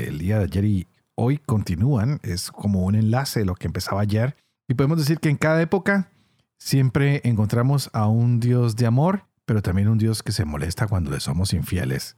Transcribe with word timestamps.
del 0.00 0.18
día 0.18 0.38
de 0.38 0.44
ayer 0.44 0.64
y 0.64 0.86
hoy 1.14 1.38
continúan. 1.38 2.20
Es 2.22 2.50
como 2.50 2.84
un 2.84 2.94
enlace 2.94 3.40
de 3.40 3.46
lo 3.46 3.54
que 3.54 3.66
empezaba 3.66 4.02
ayer. 4.02 4.36
Y 4.68 4.74
podemos 4.74 4.98
decir 4.98 5.18
que 5.18 5.28
en 5.28 5.36
cada 5.36 5.60
época 5.60 6.10
siempre 6.58 7.20
encontramos 7.24 7.90
a 7.92 8.06
un 8.06 8.40
Dios 8.40 8.76
de 8.76 8.86
amor, 8.86 9.24
pero 9.44 9.62
también 9.62 9.88
un 9.88 9.98
Dios 9.98 10.22
que 10.22 10.32
se 10.32 10.44
molesta 10.44 10.86
cuando 10.86 11.10
le 11.10 11.20
somos 11.20 11.52
infieles. 11.52 12.16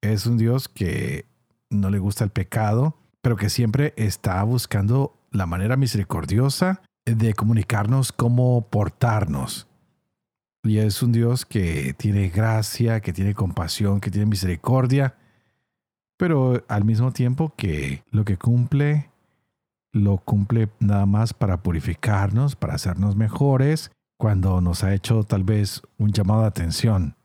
Es 0.00 0.26
un 0.26 0.36
Dios 0.36 0.68
que 0.68 1.26
no 1.70 1.90
le 1.90 1.98
gusta 1.98 2.24
el 2.24 2.30
pecado, 2.30 2.96
pero 3.22 3.36
que 3.36 3.50
siempre 3.50 3.94
está 3.96 4.42
buscando 4.44 5.18
la 5.30 5.46
manera 5.46 5.76
misericordiosa 5.76 6.82
de 7.04 7.34
comunicarnos 7.34 8.12
cómo 8.12 8.68
portarnos. 8.68 9.68
Y 10.62 10.78
es 10.78 11.02
un 11.02 11.12
Dios 11.12 11.46
que 11.46 11.94
tiene 11.94 12.28
gracia, 12.28 13.00
que 13.00 13.12
tiene 13.12 13.34
compasión, 13.34 14.00
que 14.00 14.10
tiene 14.10 14.26
misericordia, 14.26 15.16
pero 16.16 16.64
al 16.68 16.84
mismo 16.84 17.12
tiempo 17.12 17.52
que 17.56 18.02
lo 18.10 18.24
que 18.24 18.36
cumple, 18.36 19.10
lo 19.92 20.18
cumple 20.18 20.68
nada 20.80 21.06
más 21.06 21.34
para 21.34 21.62
purificarnos, 21.62 22.56
para 22.56 22.74
hacernos 22.74 23.16
mejores, 23.16 23.90
cuando 24.18 24.60
nos 24.60 24.82
ha 24.82 24.94
hecho 24.94 25.24
tal 25.24 25.44
vez 25.44 25.82
un 25.98 26.12
llamado 26.12 26.42
de 26.42 26.48
atención. 26.48 27.16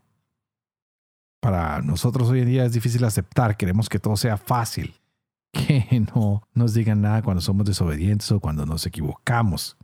Para 1.42 1.82
nosotros 1.82 2.30
hoy 2.30 2.42
en 2.42 2.48
día 2.48 2.66
es 2.66 2.74
difícil 2.74 3.04
aceptar, 3.04 3.58
queremos 3.58 3.90
que 3.90 4.00
todo 4.00 4.18
sea 4.18 4.38
fácil, 4.38 4.94
que 5.54 6.06
no 6.14 6.44
nos 6.54 6.74
digan 6.74 7.02
nada 7.02 7.22
cuando 7.22 7.42
somos 7.42 7.66
desobedientes 7.66 8.32
o 8.32 8.40
cuando 8.40 8.66
nos 8.66 8.86
equivocamos. 8.86 9.78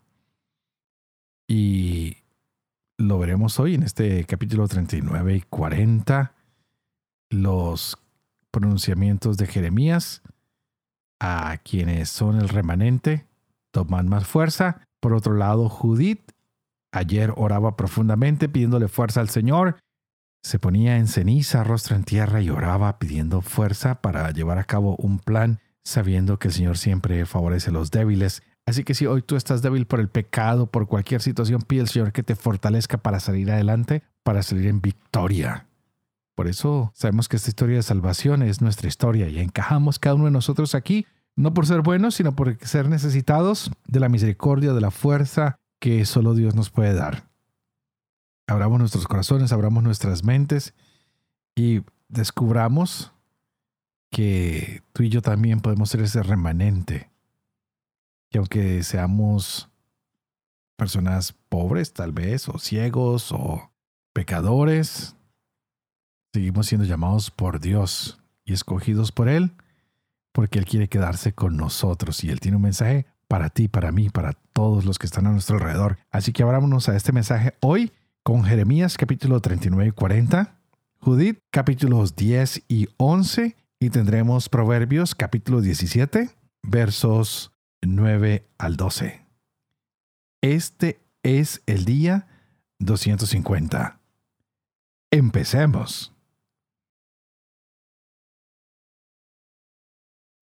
Y 1.49 2.17
lo 2.97 3.19
veremos 3.19 3.59
hoy 3.59 3.75
en 3.75 3.83
este 3.83 4.25
capítulo 4.25 4.67
39 4.67 5.35
y 5.35 5.41
40, 5.41 6.33
los 7.29 7.97
pronunciamientos 8.59 9.37
de 9.37 9.45
Jeremías 9.45 10.23
a 11.19 11.57
quienes 11.63 12.09
son 12.09 12.39
el 12.39 12.49
remanente 12.49 13.27
toman 13.71 14.07
más 14.07 14.25
fuerza. 14.25 14.81
Por 14.99 15.13
otro 15.13 15.35
lado, 15.35 15.69
Judith 15.69 16.31
ayer 16.91 17.33
oraba 17.35 17.75
profundamente 17.75 18.49
pidiéndole 18.49 18.87
fuerza 18.87 19.21
al 19.21 19.29
Señor. 19.29 19.77
Se 20.43 20.57
ponía 20.57 20.97
en 20.97 21.07
ceniza, 21.07 21.63
rostro 21.63 21.95
en 21.95 22.03
tierra 22.03 22.41
y 22.41 22.49
oraba 22.49 22.97
pidiendo 22.97 23.41
fuerza 23.41 24.01
para 24.01 24.31
llevar 24.31 24.57
a 24.57 24.63
cabo 24.63 24.95
un 24.97 25.19
plan, 25.19 25.59
sabiendo 25.83 26.39
que 26.39 26.47
el 26.47 26.53
Señor 26.53 26.77
siempre 26.77 27.25
favorece 27.27 27.69
a 27.69 27.73
los 27.73 27.91
débiles. 27.91 28.41
Así 28.65 28.83
que 28.83 28.95
si 28.95 29.05
hoy 29.05 29.21
tú 29.21 29.35
estás 29.35 29.61
débil 29.61 29.85
por 29.85 29.99
el 29.99 30.09
pecado, 30.09 30.71
por 30.71 30.87
cualquier 30.87 31.21
situación, 31.21 31.61
pide 31.61 31.81
al 31.81 31.89
Señor 31.89 32.11
que 32.11 32.23
te 32.23 32.35
fortalezca 32.35 32.97
para 32.97 33.19
salir 33.19 33.51
adelante, 33.51 34.03
para 34.23 34.41
salir 34.41 34.65
en 34.65 34.81
victoria. 34.81 35.67
Por 36.37 36.47
eso 36.47 36.91
sabemos 36.93 37.27
que 37.27 37.35
esta 37.35 37.49
historia 37.49 37.77
de 37.77 37.81
salvación 37.81 38.43
es 38.43 38.61
nuestra 38.61 38.87
historia 38.87 39.27
y 39.27 39.39
encajamos 39.39 39.97
cada 39.97 40.13
uno 40.13 40.25
de 40.25 40.31
nosotros 40.31 40.75
aquí, 40.75 41.07
no 41.35 41.55
por 41.55 41.65
ser 41.65 41.81
buenos, 41.81 42.13
sino 42.13 42.35
por 42.35 42.63
ser 42.63 42.89
necesitados 42.89 43.71
de 43.87 43.99
la 43.99 44.07
misericordia, 44.07 44.73
de 44.73 44.81
la 44.81 44.91
fuerza 44.91 45.55
que 45.79 46.05
solo 46.05 46.35
Dios 46.35 46.53
nos 46.53 46.69
puede 46.69 46.93
dar. 46.93 47.27
Abramos 48.45 48.77
nuestros 48.77 49.07
corazones, 49.07 49.51
abramos 49.51 49.81
nuestras 49.81 50.23
mentes 50.23 50.75
y 51.55 51.81
descubramos 52.07 53.13
que 54.11 54.83
tú 54.93 55.01
y 55.01 55.09
yo 55.09 55.23
también 55.23 55.59
podemos 55.59 55.89
ser 55.89 56.01
ese 56.01 56.21
remanente 56.21 57.09
que 58.29 58.37
aunque 58.37 58.83
seamos 58.83 59.71
personas 60.75 61.33
pobres 61.49 61.93
tal 61.93 62.11
vez, 62.11 62.47
o 62.47 62.59
ciegos, 62.59 63.31
o 63.31 63.71
pecadores, 64.13 65.16
seguimos 66.37 66.67
siendo 66.67 66.85
llamados 66.85 67.31
por 67.31 67.59
Dios 67.59 68.19
y 68.45 68.53
escogidos 68.53 69.11
por 69.11 69.27
Él, 69.27 69.53
porque 70.31 70.59
Él 70.59 70.65
quiere 70.65 70.87
quedarse 70.87 71.33
con 71.33 71.57
nosotros 71.57 72.23
y 72.23 72.29
Él 72.29 72.39
tiene 72.39 72.57
un 72.57 72.61
mensaje 72.61 73.07
para 73.27 73.49
ti, 73.49 73.67
para 73.67 73.91
mí, 73.91 74.11
para 74.11 74.33
todos 74.53 74.85
los 74.85 74.99
que 74.99 75.07
están 75.07 75.25
a 75.25 75.31
nuestro 75.31 75.55
alrededor. 75.55 75.97
Así 76.11 76.33
que 76.33 76.43
abrámonos 76.43 76.89
a 76.89 76.95
este 76.95 77.11
mensaje 77.11 77.55
hoy 77.59 77.91
con 78.21 78.43
Jeremías 78.43 78.97
capítulo 78.97 79.41
39 79.41 79.89
y 79.89 79.91
40, 79.93 80.59
Judith 80.99 81.39
capítulos 81.49 82.15
10 82.15 82.65
y 82.67 82.87
11 82.97 83.55
y 83.79 83.89
tendremos 83.89 84.47
Proverbios 84.47 85.15
capítulo 85.15 85.61
17 85.61 86.29
versos 86.61 87.51
9 87.81 88.47
al 88.59 88.77
12. 88.77 89.25
Este 90.41 91.01
es 91.23 91.63
el 91.65 91.83
día 91.83 92.27
250. 92.77 93.99
Empecemos. 95.09 96.13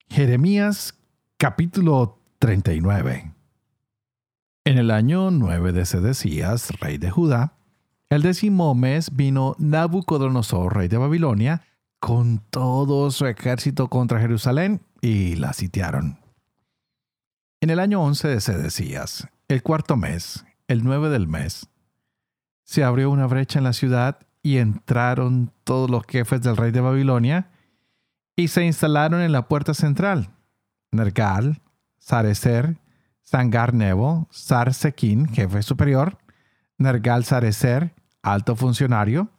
Jeremías 0.09 0.95
capítulo 1.37 2.19
39. 2.39 3.33
En 4.63 4.77
el 4.77 4.91
año 4.91 5.29
9 5.29 5.73
de 5.73 5.85
Sedecías, 5.85 6.69
rey 6.79 6.97
de 6.97 7.11
Judá, 7.11 7.53
el 8.09 8.21
décimo 8.21 8.75
mes 8.75 9.15
vino 9.15 9.55
Nabucodonosor, 9.59 10.75
rey 10.75 10.87
de 10.87 10.97
Babilonia, 10.97 11.63
con 11.99 12.39
todo 12.49 13.11
su 13.11 13.25
ejército 13.25 13.89
contra 13.89 14.21
Jerusalén 14.21 14.81
y 15.01 15.35
la 15.35 15.53
sitiaron. 15.53 16.19
En 17.59 17.69
el 17.69 17.79
año 17.79 18.01
11 18.01 18.27
de 18.27 18.41
Sedecías, 18.41 19.27
el 19.47 19.63
cuarto 19.63 19.97
mes, 19.97 20.45
el 20.67 20.83
9 20.83 21.09
del 21.09 21.27
mes, 21.27 21.67
se 22.63 22.83
abrió 22.83 23.09
una 23.09 23.27
brecha 23.27 23.59
en 23.59 23.65
la 23.65 23.73
ciudad 23.73 24.19
y 24.41 24.57
entraron 24.57 25.51
todos 25.63 25.89
los 25.89 26.03
jefes 26.07 26.41
del 26.41 26.55
rey 26.57 26.71
de 26.71 26.81
Babilonia 26.81 27.49
y 28.35 28.49
se 28.49 28.65
instalaron 28.65 29.21
en 29.21 29.31
la 29.31 29.47
puerta 29.47 29.73
central. 29.73 30.29
Nergal, 30.91 31.61
Sarecer, 31.97 32.77
Sangar 33.21 33.73
Nebo, 33.73 34.27
Sarsequín, 34.31 35.27
jefe 35.27 35.63
superior, 35.63 36.17
Nergal 36.77 37.25
Sarecer, 37.25 37.93
alto 38.21 38.55
funcionario, 38.55 39.29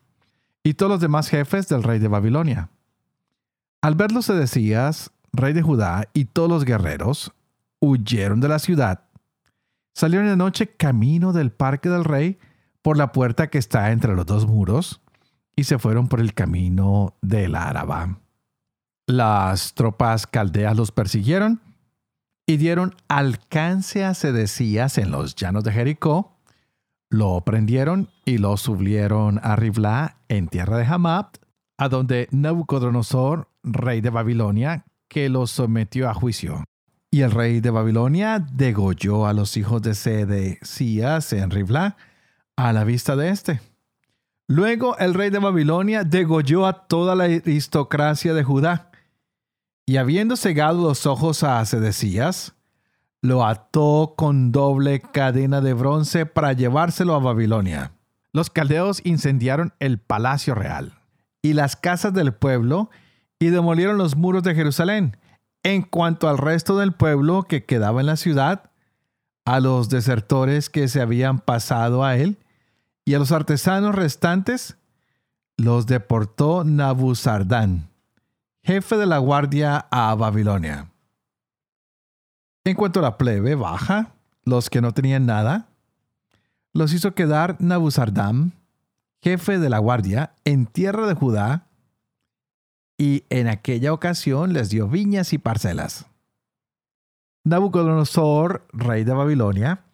y 0.62 0.74
todos 0.74 0.90
los 0.90 1.00
demás 1.00 1.28
jefes 1.28 1.68
del 1.68 1.82
rey 1.82 1.98
de 1.98 2.08
Babilonia. 2.08 2.70
Al 3.82 3.94
verlo 3.94 4.22
se 4.22 4.34
decías, 4.34 5.12
rey 5.32 5.52
de 5.52 5.62
Judá, 5.62 6.08
y 6.12 6.24
todos 6.24 6.48
los 6.48 6.64
guerreros, 6.64 7.32
huyeron 7.78 8.40
de 8.40 8.48
la 8.48 8.58
ciudad, 8.58 9.04
salieron 9.94 10.26
de 10.26 10.36
noche 10.36 10.68
camino 10.68 11.32
del 11.32 11.52
parque 11.52 11.88
del 11.88 12.04
rey 12.04 12.38
por 12.82 12.96
la 12.96 13.12
puerta 13.12 13.48
que 13.48 13.58
está 13.58 13.92
entre 13.92 14.14
los 14.14 14.26
dos 14.26 14.46
muros 14.46 15.00
y 15.54 15.64
se 15.64 15.78
fueron 15.78 16.08
por 16.08 16.20
el 16.20 16.34
camino 16.34 17.14
del 17.22 17.54
Araba. 17.54 18.18
Las 19.06 19.74
tropas 19.74 20.26
caldeas 20.26 20.76
los 20.76 20.90
persiguieron 20.90 21.60
y 22.46 22.56
dieron 22.56 22.94
alcance 23.08 24.04
a 24.04 24.14
Sedecías 24.14 24.98
en 24.98 25.10
los 25.10 25.36
llanos 25.36 25.64
de 25.64 25.72
Jericó, 25.72 26.36
lo 27.08 27.40
prendieron 27.42 28.10
y 28.24 28.38
lo 28.38 28.56
subieron 28.56 29.40
a 29.42 29.54
Riblá 29.54 30.18
en 30.28 30.48
tierra 30.48 30.78
de 30.78 30.84
Hamab, 30.84 31.30
a 31.78 31.88
donde 31.88 32.28
Nabucodonosor, 32.32 33.48
rey 33.62 34.00
de 34.00 34.10
Babilonia, 34.10 34.84
que 35.09 35.28
lo 35.28 35.47
sometió 35.47 36.09
a 36.09 36.14
juicio. 36.14 36.64
Y 37.10 37.20
el 37.20 37.30
rey 37.30 37.60
de 37.60 37.70
Babilonia 37.70 38.41
degolló 38.41 39.26
a 39.26 39.32
los 39.32 39.56
hijos 39.56 39.82
de 39.82 39.94
Sedecías 39.94 41.32
en 41.32 41.50
Riblá 41.50 41.97
a 42.56 42.72
la 42.72 42.82
vista 42.82 43.14
de 43.14 43.28
éste. 43.28 43.60
Luego 44.48 44.97
el 44.98 45.14
rey 45.14 45.30
de 45.30 45.38
Babilonia 45.38 46.04
degolló 46.04 46.66
a 46.66 46.86
toda 46.86 47.14
la 47.14 47.24
aristocracia 47.24 48.34
de 48.34 48.44
Judá. 48.44 48.91
Y 49.86 49.98
habiendo 49.98 50.36
cegado 50.36 50.83
los 50.83 51.06
ojos 51.06 51.44
a 51.44 51.65
Sedecías, 51.65 52.54
lo 53.22 53.47
ató 53.47 54.15
con 54.16 54.53
doble 54.53 55.00
cadena 55.00 55.60
de 55.60 55.74
bronce 55.74 56.27
para 56.27 56.53
llevárselo 56.53 57.15
a 57.15 57.21
Babilonia. 57.21 57.92
Los 58.33 58.50
caldeos 58.50 59.00
incendiaron 59.04 59.72
el 59.78 59.98
palacio 59.98 60.54
real 60.54 60.92
y 61.41 61.53
las 61.53 61.77
casas 61.77 62.12
del 62.12 62.34
pueblo 62.34 62.91
y 63.38 63.47
demolieron 63.47 63.97
los 63.97 64.16
muros 64.16 64.42
de 64.42 64.54
Jerusalén 64.54 65.16
en 65.62 65.83
cuanto 65.83 66.28
al 66.28 66.38
resto 66.38 66.78
del 66.78 66.92
pueblo 66.92 67.42
que 67.42 67.65
quedaba 67.65 68.00
en 68.00 68.06
la 68.06 68.16
ciudad, 68.16 68.71
a 69.44 69.59
los 69.59 69.88
desertores 69.88 70.71
que 70.71 70.86
se 70.86 71.00
habían 71.00 71.41
pasado 71.41 72.04
a 72.04 72.16
él 72.16 72.38
y 73.04 73.15
a 73.15 73.18
los 73.18 73.33
artesanos 73.33 73.94
restantes, 73.94 74.77
los 75.56 75.86
deportó 75.86 76.62
Nabuzardán, 76.62 77.88
jefe 78.66 78.97
de 78.97 79.07
la 79.07 79.18
guardia 79.18 79.86
a 79.92 80.13
Babilonia. 80.16 80.91
En 82.65 82.74
cuanto 82.74 82.98
a 82.98 83.03
la 83.04 83.16
plebe 83.16 83.54
baja, 83.54 84.16
los 84.45 84.71
que 84.71 84.80
no 84.80 84.92
tenían 84.92 85.24
nada, 85.24 85.68
los 86.72 86.92
hizo 86.92 87.15
quedar 87.15 87.57
Nabuzardam, 87.60 88.51
jefe 89.22 89.60
de 89.60 89.71
la 89.71 89.78
guardia, 89.78 90.33
en 90.45 90.66
tierra 90.66 91.07
de 91.07 91.15
Judá, 91.15 91.68
y 92.98 93.22
en 93.30 93.47
aquella 93.47 93.92
ocasión 93.92 94.53
les 94.53 94.69
dio 94.69 94.89
viñas 94.89 95.33
y 95.33 95.39
parcelas. 95.39 96.07
Nabucodonosor, 97.45 98.66
rey 98.72 99.04
de 99.04 99.12
Babilonia, 99.12 99.84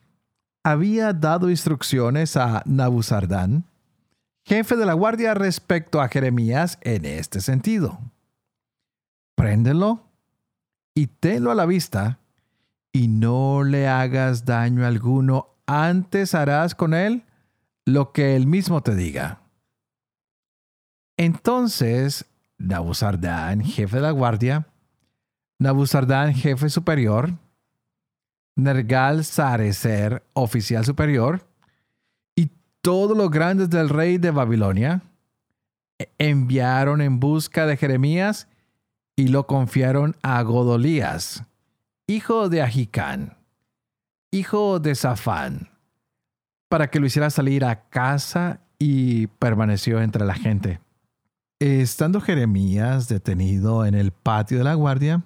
había 0.65 1.13
dado 1.13 1.51
instrucciones 1.51 2.39
a 2.39 2.63
Nabuzardán, 2.65 3.65
jefe 4.47 4.77
de 4.77 4.87
la 4.87 4.95
guardia, 4.95 5.35
respecto 5.35 6.01
a 6.01 6.09
Jeremías 6.09 6.79
en 6.81 7.05
este 7.05 7.43
sentido. 7.43 7.99
Préndelo 9.34 10.08
y 10.94 11.06
tenlo 11.06 11.50
a 11.50 11.55
la 11.55 11.67
vista, 11.67 12.19
y 12.93 13.08
no 13.08 13.64
le 13.64 13.88
hagas 13.88 14.44
daño 14.44 14.87
alguno, 14.87 15.49
antes 15.67 16.34
harás 16.34 16.75
con 16.75 16.93
él 16.93 17.25
lo 17.87 18.12
que 18.12 18.37
él 18.37 18.46
mismo 18.46 18.82
te 18.82 18.94
diga. 18.94 19.40
Entonces 21.17 22.26
Nabuzardán, 22.58 23.62
jefe 23.62 23.96
de 23.96 24.02
la 24.02 24.11
guardia, 24.11 24.69
Nabuzardán, 25.58 26.34
jefe 26.34 26.69
superior, 26.69 27.32
Nergal 28.55 29.25
Sarecer, 29.25 30.23
oficial 30.32 30.84
superior, 30.84 31.49
y 32.37 32.50
todos 32.81 33.17
los 33.17 33.31
grandes 33.31 33.70
del 33.70 33.88
rey 33.88 34.19
de 34.19 34.31
Babilonia 34.31 35.02
e-, 35.99 36.08
enviaron 36.19 37.00
en 37.00 37.19
busca 37.19 37.67
de 37.67 37.76
Jeremías 37.76 38.49
y 39.17 39.29
lo 39.29 39.47
confiaron 39.47 40.17
a 40.23 40.43
Godolías, 40.43 41.44
hijo 42.06 42.49
de 42.49 42.62
Ahicán, 42.62 43.38
hijo 44.31 44.81
de 44.81 44.94
Safán, 44.94 45.70
para 46.69 46.91
que 46.91 47.00
lo 47.00 47.06
hiciera 47.06 47.31
salir 47.31 47.64
a 47.64 47.88
casa 47.88 48.61
y 48.79 49.26
permaneció 49.26 50.00
entre 50.00 50.25
la 50.25 50.35
gente. 50.35 50.81
Estando 51.61 52.20
Jeremías 52.20 53.09
detenido 53.09 53.87
en 53.87 53.94
el 53.94 54.11
patio 54.11 54.59
de 54.59 54.64
la 54.64 54.75
guardia, 54.75 55.23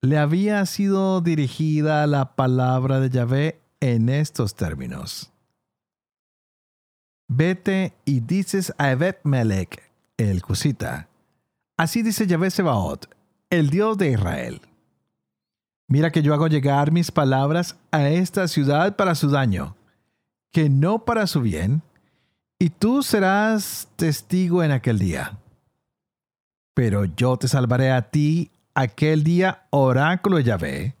le 0.00 0.16
había 0.16 0.64
sido 0.64 1.20
dirigida 1.20 2.06
la 2.06 2.36
palabra 2.36 3.00
de 3.00 3.10
Yahvé 3.10 3.60
en 3.80 4.08
estos 4.08 4.54
términos. 4.54 5.32
Vete 7.28 7.94
y 8.04 8.20
dices 8.20 8.72
a 8.78 8.90
Evet 8.92 9.18
Melech, 9.24 9.82
el 10.16 10.42
Cusita. 10.42 11.07
Así 11.78 12.02
dice 12.02 12.26
Yahvé 12.26 12.50
Sebaot, 12.50 13.08
el 13.48 13.70
Dios 13.70 13.96
de 13.96 14.10
Israel. 14.10 14.60
Mira 15.86 16.10
que 16.10 16.20
yo 16.20 16.34
hago 16.34 16.48
llegar 16.48 16.92
mis 16.92 17.10
palabras 17.10 17.78
a 17.90 18.10
esta 18.10 18.46
ciudad 18.48 18.96
para 18.96 19.14
su 19.14 19.30
daño, 19.30 19.76
que 20.52 20.68
no 20.68 21.06
para 21.06 21.26
su 21.26 21.40
bien, 21.40 21.80
y 22.58 22.68
tú 22.68 23.02
serás 23.02 23.88
testigo 23.96 24.62
en 24.62 24.72
aquel 24.72 24.98
día 24.98 25.38
pero 26.78 27.06
yo 27.06 27.36
te 27.36 27.48
salvaré 27.48 27.90
a 27.90 28.02
ti 28.02 28.52
aquel 28.72 29.24
día, 29.24 29.66
oráculo 29.70 30.36
de 30.36 30.44
Yahvé, 30.44 30.96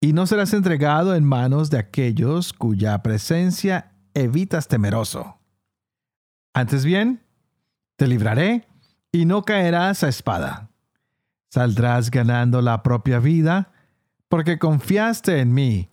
y 0.00 0.12
no 0.12 0.28
serás 0.28 0.52
entregado 0.52 1.16
en 1.16 1.24
manos 1.24 1.70
de 1.70 1.78
aquellos 1.78 2.52
cuya 2.52 3.02
presencia 3.02 3.90
evitas 4.14 4.68
temeroso. 4.68 5.40
Antes 6.54 6.84
bien, 6.84 7.20
te 7.96 8.06
libraré 8.06 8.68
y 9.12 9.24
no 9.24 9.42
caerás 9.42 10.02
a 10.04 10.08
espada. 10.08 10.70
Saldrás 11.48 12.10
ganando 12.10 12.62
la 12.62 12.82
propia 12.82 13.18
vida, 13.18 13.72
porque 14.28 14.58
confiaste 14.58 15.40
en 15.40 15.52
mí, 15.52 15.88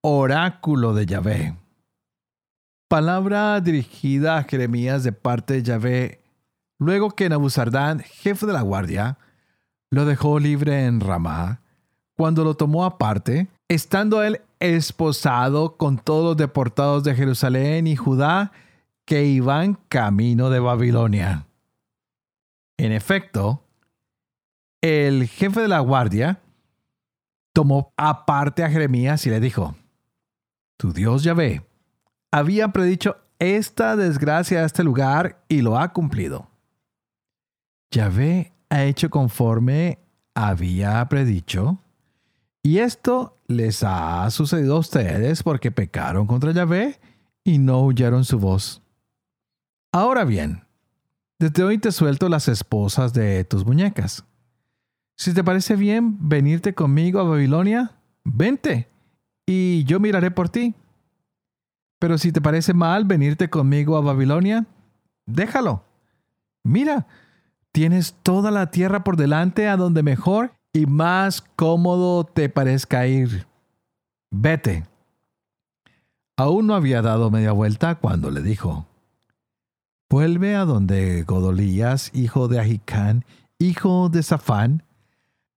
oráculo 0.00 0.94
de 0.94 1.06
Yahvé. 1.06 1.56
Palabra 2.88 3.60
dirigida 3.60 4.36
a 4.36 4.44
Jeremías 4.44 5.02
de 5.02 5.12
parte 5.12 5.54
de 5.54 5.62
Yahvé 5.62 6.24
Luego 6.78 7.10
que 7.10 7.28
Nabuzardán, 7.28 8.00
jefe 8.00 8.46
de 8.46 8.52
la 8.52 8.62
guardia, 8.62 9.18
lo 9.90 10.04
dejó 10.04 10.38
libre 10.38 10.86
en 10.86 11.00
Ramá, 11.00 11.60
cuando 12.16 12.44
lo 12.44 12.56
tomó 12.56 12.84
aparte, 12.84 13.48
estando 13.68 14.22
él 14.22 14.40
esposado 14.58 15.76
con 15.76 15.98
todos 15.98 16.24
los 16.24 16.36
deportados 16.36 17.04
de 17.04 17.14
Jerusalén 17.14 17.86
y 17.86 17.96
Judá 17.96 18.52
que 19.04 19.24
iban 19.24 19.78
camino 19.88 20.50
de 20.50 20.60
Babilonia. 20.60 21.46
En 22.78 22.92
efecto, 22.92 23.64
el 24.82 25.28
jefe 25.28 25.60
de 25.60 25.68
la 25.68 25.80
guardia 25.80 26.40
tomó 27.52 27.92
aparte 27.96 28.64
a 28.64 28.70
Jeremías 28.70 29.24
y 29.26 29.30
le 29.30 29.40
dijo, 29.40 29.76
Tu 30.76 30.92
Dios 30.92 31.22
Yahvé 31.22 31.64
había 32.32 32.68
predicho 32.68 33.16
esta 33.38 33.96
desgracia 33.96 34.60
a 34.60 34.64
este 34.64 34.82
lugar 34.82 35.44
y 35.48 35.62
lo 35.62 35.78
ha 35.78 35.92
cumplido. 35.92 36.50
Yahvé 37.90 38.52
ha 38.70 38.84
hecho 38.84 39.08
conforme 39.08 40.00
había 40.34 41.08
predicho. 41.08 41.78
Y 42.62 42.78
esto 42.78 43.38
les 43.46 43.82
ha 43.84 44.28
sucedido 44.30 44.76
a 44.76 44.80
ustedes 44.80 45.42
porque 45.42 45.70
pecaron 45.70 46.26
contra 46.26 46.52
Yahvé 46.52 46.98
y 47.44 47.58
no 47.58 47.80
oyeron 47.82 48.24
su 48.24 48.38
voz. 48.38 48.82
Ahora 49.92 50.24
bien, 50.24 50.64
desde 51.38 51.62
hoy 51.62 51.78
te 51.78 51.92
suelto 51.92 52.28
las 52.28 52.48
esposas 52.48 53.12
de 53.12 53.44
tus 53.44 53.64
muñecas. 53.66 54.24
Si 55.16 55.32
te 55.32 55.44
parece 55.44 55.76
bien 55.76 56.16
venirte 56.28 56.74
conmigo 56.74 57.20
a 57.20 57.24
Babilonia, 57.24 57.92
vente, 58.24 58.88
y 59.46 59.84
yo 59.84 60.00
miraré 60.00 60.30
por 60.30 60.48
ti. 60.48 60.74
Pero 61.98 62.18
si 62.18 62.32
te 62.32 62.40
parece 62.40 62.74
mal 62.74 63.04
venirte 63.04 63.48
conmigo 63.48 63.96
a 63.96 64.00
Babilonia, 64.00 64.66
déjalo. 65.26 65.84
Mira, 66.64 67.06
Tienes 67.74 68.14
toda 68.22 68.52
la 68.52 68.70
tierra 68.70 69.02
por 69.02 69.16
delante 69.16 69.66
a 69.66 69.76
donde 69.76 70.04
mejor 70.04 70.52
y 70.72 70.86
más 70.86 71.42
cómodo 71.56 72.22
te 72.22 72.48
parezca 72.48 73.08
ir. 73.08 73.48
Vete. 74.30 74.86
Aún 76.36 76.68
no 76.68 76.76
había 76.76 77.02
dado 77.02 77.32
media 77.32 77.50
vuelta 77.50 77.96
cuando 77.96 78.30
le 78.30 78.42
dijo, 78.42 78.86
Vuelve 80.10 80.54
a 80.54 80.64
donde 80.64 81.22
Godolías, 81.22 82.10
hijo 82.14 82.48
de 82.48 82.60
Ahicán, 82.60 83.24
hijo 83.58 84.08
de 84.08 84.22
Safán, 84.22 84.84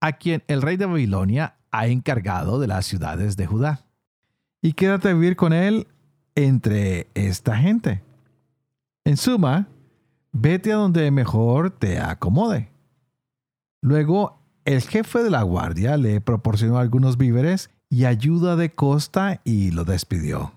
a 0.02 0.14
quien 0.14 0.44
el 0.48 0.62
rey 0.62 0.78
de 0.78 0.86
Babilonia 0.86 1.58
ha 1.72 1.88
encargado 1.88 2.60
de 2.60 2.68
las 2.68 2.86
ciudades 2.86 3.38
de 3.38 3.46
Judá, 3.46 3.86
y 4.62 4.74
quédate 4.74 5.10
a 5.10 5.14
vivir 5.14 5.36
con 5.36 5.54
él 5.54 5.88
entre 6.36 7.08
esta 7.14 7.58
gente. 7.58 8.04
En 9.06 9.18
suma, 9.18 9.68
Vete 10.40 10.72
a 10.72 10.76
donde 10.76 11.10
mejor 11.10 11.72
te 11.72 12.00
acomode. 12.00 12.70
Luego, 13.82 14.40
el 14.66 14.82
jefe 14.82 15.24
de 15.24 15.32
la 15.32 15.42
guardia 15.42 15.98
le 15.98 16.22
proporcionó 16.22 16.78
algunos 16.78 17.18
víveres 17.18 17.72
y 17.90 18.06
ayuda 18.06 18.56
de 18.56 18.76
costa 18.76 19.42
y 19.44 19.72
lo 19.72 19.84
despidió. 19.84 20.57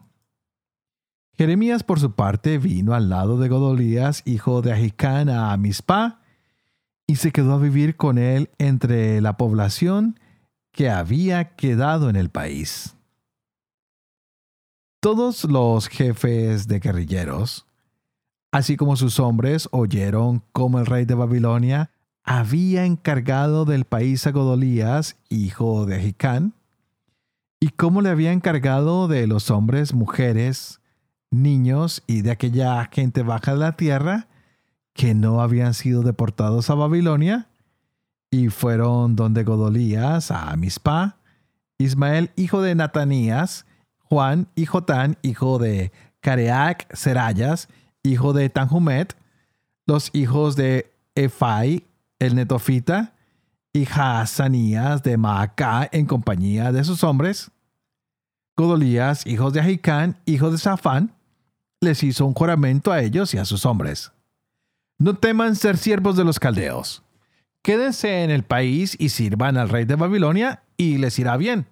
Jeremías, 1.40 1.84
por 1.84 1.98
su 1.98 2.12
parte, 2.12 2.58
vino 2.58 2.92
al 2.92 3.08
lado 3.08 3.38
de 3.38 3.48
Godolías, 3.48 4.20
hijo 4.26 4.60
de 4.60 4.74
Ahicán, 4.74 5.30
a 5.30 5.54
Amispa, 5.54 6.20
y 7.06 7.16
se 7.16 7.32
quedó 7.32 7.54
a 7.54 7.58
vivir 7.58 7.96
con 7.96 8.18
él 8.18 8.50
entre 8.58 9.22
la 9.22 9.38
población 9.38 10.20
que 10.70 10.90
había 10.90 11.56
quedado 11.56 12.10
en 12.10 12.16
el 12.16 12.28
país. 12.28 12.94
Todos 15.00 15.44
los 15.44 15.88
jefes 15.88 16.68
de 16.68 16.78
guerrilleros, 16.78 17.66
así 18.52 18.76
como 18.76 18.96
sus 18.96 19.18
hombres 19.18 19.66
oyeron 19.72 20.42
cómo 20.52 20.78
el 20.78 20.84
rey 20.84 21.06
de 21.06 21.14
Babilonia 21.14 21.90
había 22.22 22.84
encargado 22.84 23.64
del 23.64 23.86
país 23.86 24.26
a 24.26 24.30
Godolías, 24.30 25.16
hijo 25.30 25.86
de 25.86 26.00
Jicán, 26.00 26.52
y 27.60 27.70
cómo 27.70 28.02
le 28.02 28.10
había 28.10 28.32
encargado 28.32 29.08
de 29.08 29.26
los 29.26 29.50
hombres, 29.50 29.94
mujeres, 29.94 30.79
niños 31.30 32.02
y 32.06 32.22
de 32.22 32.30
aquella 32.30 32.88
gente 32.92 33.22
baja 33.22 33.52
de 33.52 33.58
la 33.58 33.72
tierra 33.72 34.28
que 34.92 35.14
no 35.14 35.40
habían 35.40 35.74
sido 35.74 36.02
deportados 36.02 36.68
a 36.70 36.74
Babilonia, 36.74 37.48
y 38.30 38.48
fueron 38.48 39.16
donde 39.16 39.44
Godolías 39.44 40.30
a 40.30 40.54
Mispa, 40.56 41.16
Ismael, 41.78 42.30
hijo 42.36 42.62
de 42.62 42.74
Natanías, 42.74 43.66
Juan 43.98 44.48
y 44.54 44.66
Jotán, 44.66 45.16
hijo 45.22 45.58
de 45.58 45.90
Careac, 46.20 46.94
Serayas, 46.94 47.68
hijo 48.02 48.32
de 48.32 48.48
Tanhumet, 48.48 49.16
los 49.86 50.10
hijos 50.12 50.54
de 50.54 50.92
Efai, 51.14 51.86
el 52.18 52.34
netofita, 52.36 53.14
y 53.72 53.86
Haazanías 53.86 55.02
de 55.02 55.16
Maacá 55.16 55.88
en 55.92 56.06
compañía 56.06 56.72
de 56.72 56.84
sus 56.84 57.04
hombres. 57.04 57.50
Godolías, 58.56 59.26
hijos 59.26 59.52
de 59.52 59.60
Ahicán, 59.60 60.16
hijo 60.26 60.50
de 60.50 60.58
Safán, 60.58 61.12
les 61.80 62.02
hizo 62.02 62.26
un 62.26 62.34
juramento 62.34 62.92
a 62.92 63.00
ellos 63.00 63.32
y 63.34 63.38
a 63.38 63.44
sus 63.44 63.64
hombres. 63.64 64.12
No 64.98 65.14
teman 65.14 65.56
ser 65.56 65.78
siervos 65.78 66.16
de 66.16 66.24
los 66.24 66.38
caldeos. 66.38 67.02
quédense 67.62 68.24
en 68.24 68.30
el 68.30 68.42
país 68.42 68.96
y 68.98 69.10
sirvan 69.10 69.58
al 69.58 69.68
rey 69.68 69.84
de 69.84 69.96
Babilonia 69.96 70.62
y 70.76 70.98
les 70.98 71.18
irá 71.18 71.36
bien. 71.36 71.66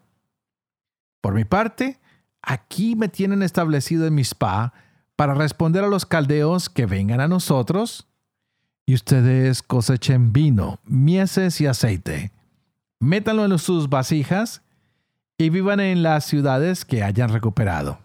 Por 1.23 1.35
mi 1.35 1.45
parte, 1.45 1.99
aquí 2.43 2.95
me 2.95 3.09
tienen 3.09 3.43
establecido 3.43 4.07
en 4.07 4.15
mi 4.15 4.23
spa 4.23 4.75
para 5.17 5.35
responder 5.35 5.85
a 5.85 5.89
los 5.89 6.07
caldeos 6.07 6.69
que 6.69 6.87
vengan 6.87 7.21
a 7.21 7.29
nosotros, 7.29 8.07
y 8.87 8.95
ustedes 8.95 9.63
cosechen 9.63 10.33
vino, 10.33 10.81
mieses 10.85 11.61
y 11.61 11.67
aceite. 11.67 12.33
Métanlo 13.01 13.45
en 13.45 13.59
sus 13.59 13.89
vasijas 13.89 14.63
y 15.37 15.51
vivan 15.51 15.81
en 15.81 16.03
las 16.03 16.25
ciudades 16.25 16.85
que 16.85 17.03
hayan 17.03 17.31
recuperado. 17.31 17.99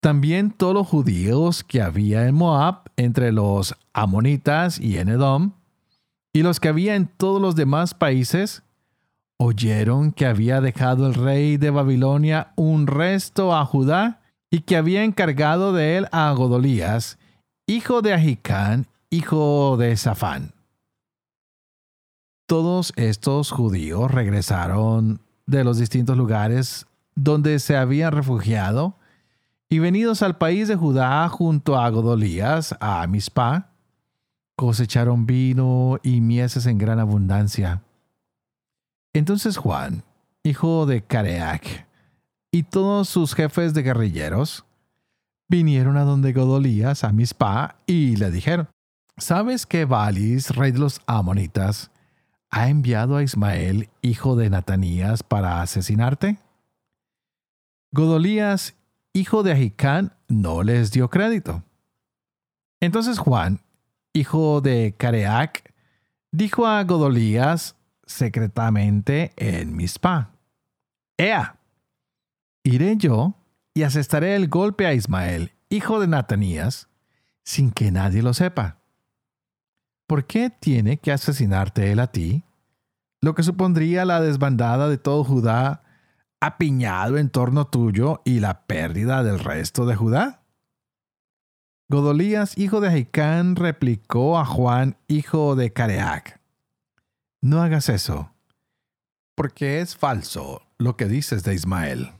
También 0.00 0.52
todos 0.52 0.74
los 0.74 0.86
judíos 0.86 1.64
que 1.64 1.82
había 1.82 2.28
en 2.28 2.34
Moab, 2.34 2.90
entre 2.96 3.32
los 3.32 3.74
amonitas 3.92 4.78
y 4.78 4.98
en 4.98 5.08
Edom, 5.08 5.52
y 6.32 6.42
los 6.42 6.60
que 6.60 6.68
había 6.68 6.94
en 6.94 7.08
todos 7.08 7.42
los 7.42 7.56
demás 7.56 7.94
países, 7.94 8.62
oyeron 9.38 10.12
que 10.12 10.26
había 10.26 10.60
dejado 10.60 11.06
el 11.06 11.14
rey 11.14 11.56
de 11.56 11.70
Babilonia 11.70 12.52
un 12.56 12.86
resto 12.86 13.56
a 13.56 13.64
Judá 13.64 14.20
y 14.50 14.60
que 14.60 14.76
había 14.76 15.02
encargado 15.04 15.72
de 15.72 15.96
él 15.96 16.06
a 16.12 16.30
Godolías, 16.32 17.18
hijo 17.66 18.00
de 18.00 18.14
Ahicán, 18.14 18.86
hijo 19.10 19.76
de 19.78 19.96
Safán. 19.96 20.52
Todos 22.46 22.92
estos 22.96 23.50
judíos 23.50 24.10
regresaron 24.10 25.20
de 25.46 25.64
los 25.64 25.78
distintos 25.78 26.16
lugares 26.16 26.86
donde 27.14 27.58
se 27.58 27.76
habían 27.76 28.12
refugiado 28.12 28.97
y 29.68 29.78
venidos 29.80 30.22
al 30.22 30.38
país 30.38 30.68
de 30.68 30.76
Judá 30.76 31.28
junto 31.28 31.78
a 31.78 31.88
Godolías, 31.90 32.74
a 32.80 33.06
Mispa, 33.06 33.70
cosecharon 34.56 35.26
vino 35.26 35.98
y 36.02 36.20
mieses 36.20 36.66
en 36.66 36.78
gran 36.78 36.98
abundancia. 36.98 37.82
Entonces 39.12 39.56
Juan, 39.56 40.02
hijo 40.42 40.86
de 40.86 41.02
Careac, 41.02 41.86
y 42.50 42.62
todos 42.62 43.08
sus 43.08 43.34
jefes 43.34 43.74
de 43.74 43.82
guerrilleros 43.82 44.64
vinieron 45.48 45.96
a 45.96 46.04
donde 46.04 46.32
Godolías, 46.32 47.04
a 47.04 47.12
Mispa, 47.12 47.76
y 47.86 48.16
le 48.16 48.30
dijeron, 48.30 48.68
¿sabes 49.16 49.66
que 49.66 49.84
Balis, 49.84 50.50
rey 50.50 50.72
de 50.72 50.78
los 50.78 51.00
amonitas, 51.06 51.90
ha 52.50 52.68
enviado 52.68 53.16
a 53.16 53.22
Ismael, 53.22 53.90
hijo 54.00 54.34
de 54.34 54.48
Natanías, 54.48 55.22
para 55.22 55.60
asesinarte? 55.60 56.38
Godolías, 57.92 58.74
hijo 59.18 59.42
de 59.42 59.52
Ahicán, 59.52 60.12
no 60.28 60.62
les 60.62 60.92
dio 60.92 61.10
crédito. 61.10 61.64
Entonces 62.80 63.18
Juan, 63.18 63.60
hijo 64.12 64.60
de 64.60 64.94
Careac, 64.96 65.74
dijo 66.30 66.66
a 66.66 66.82
Godolías 66.84 67.76
secretamente 68.06 69.32
en 69.36 69.74
Mispa, 69.74 70.30
Ea, 71.16 71.58
iré 72.62 72.96
yo 72.96 73.34
y 73.74 73.82
asestaré 73.82 74.36
el 74.36 74.48
golpe 74.48 74.86
a 74.86 74.94
Ismael, 74.94 75.52
hijo 75.68 76.00
de 76.00 76.06
Natanías, 76.06 76.88
sin 77.42 77.72
que 77.72 77.90
nadie 77.90 78.22
lo 78.22 78.34
sepa. 78.34 78.78
¿Por 80.06 80.26
qué 80.26 80.48
tiene 80.48 80.98
que 80.98 81.12
asesinarte 81.12 81.90
él 81.90 81.98
a 81.98 82.06
ti? 82.06 82.44
Lo 83.20 83.34
que 83.34 83.42
supondría 83.42 84.04
la 84.04 84.20
desbandada 84.20 84.88
de 84.88 84.96
todo 84.96 85.24
Judá 85.24 85.82
apiñado 86.40 87.18
en 87.18 87.30
torno 87.30 87.66
tuyo 87.66 88.22
y 88.24 88.40
la 88.40 88.66
pérdida 88.66 89.22
del 89.22 89.38
resto 89.38 89.86
de 89.86 89.96
Judá. 89.96 90.42
Godolías, 91.90 92.56
hijo 92.58 92.80
de 92.80 92.90
Jaicán, 92.90 93.56
replicó 93.56 94.38
a 94.38 94.44
Juan, 94.44 94.98
hijo 95.08 95.56
de 95.56 95.72
Careac, 95.72 96.40
No 97.40 97.62
hagas 97.62 97.88
eso, 97.88 98.34
porque 99.34 99.80
es 99.80 99.96
falso 99.96 100.62
lo 100.76 100.96
que 100.96 101.06
dices 101.06 101.44
de 101.44 101.54
Ismael. 101.54 102.12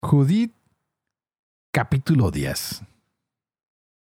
Judith 0.00 0.52
capítulo 1.70 2.30
10 2.30 2.82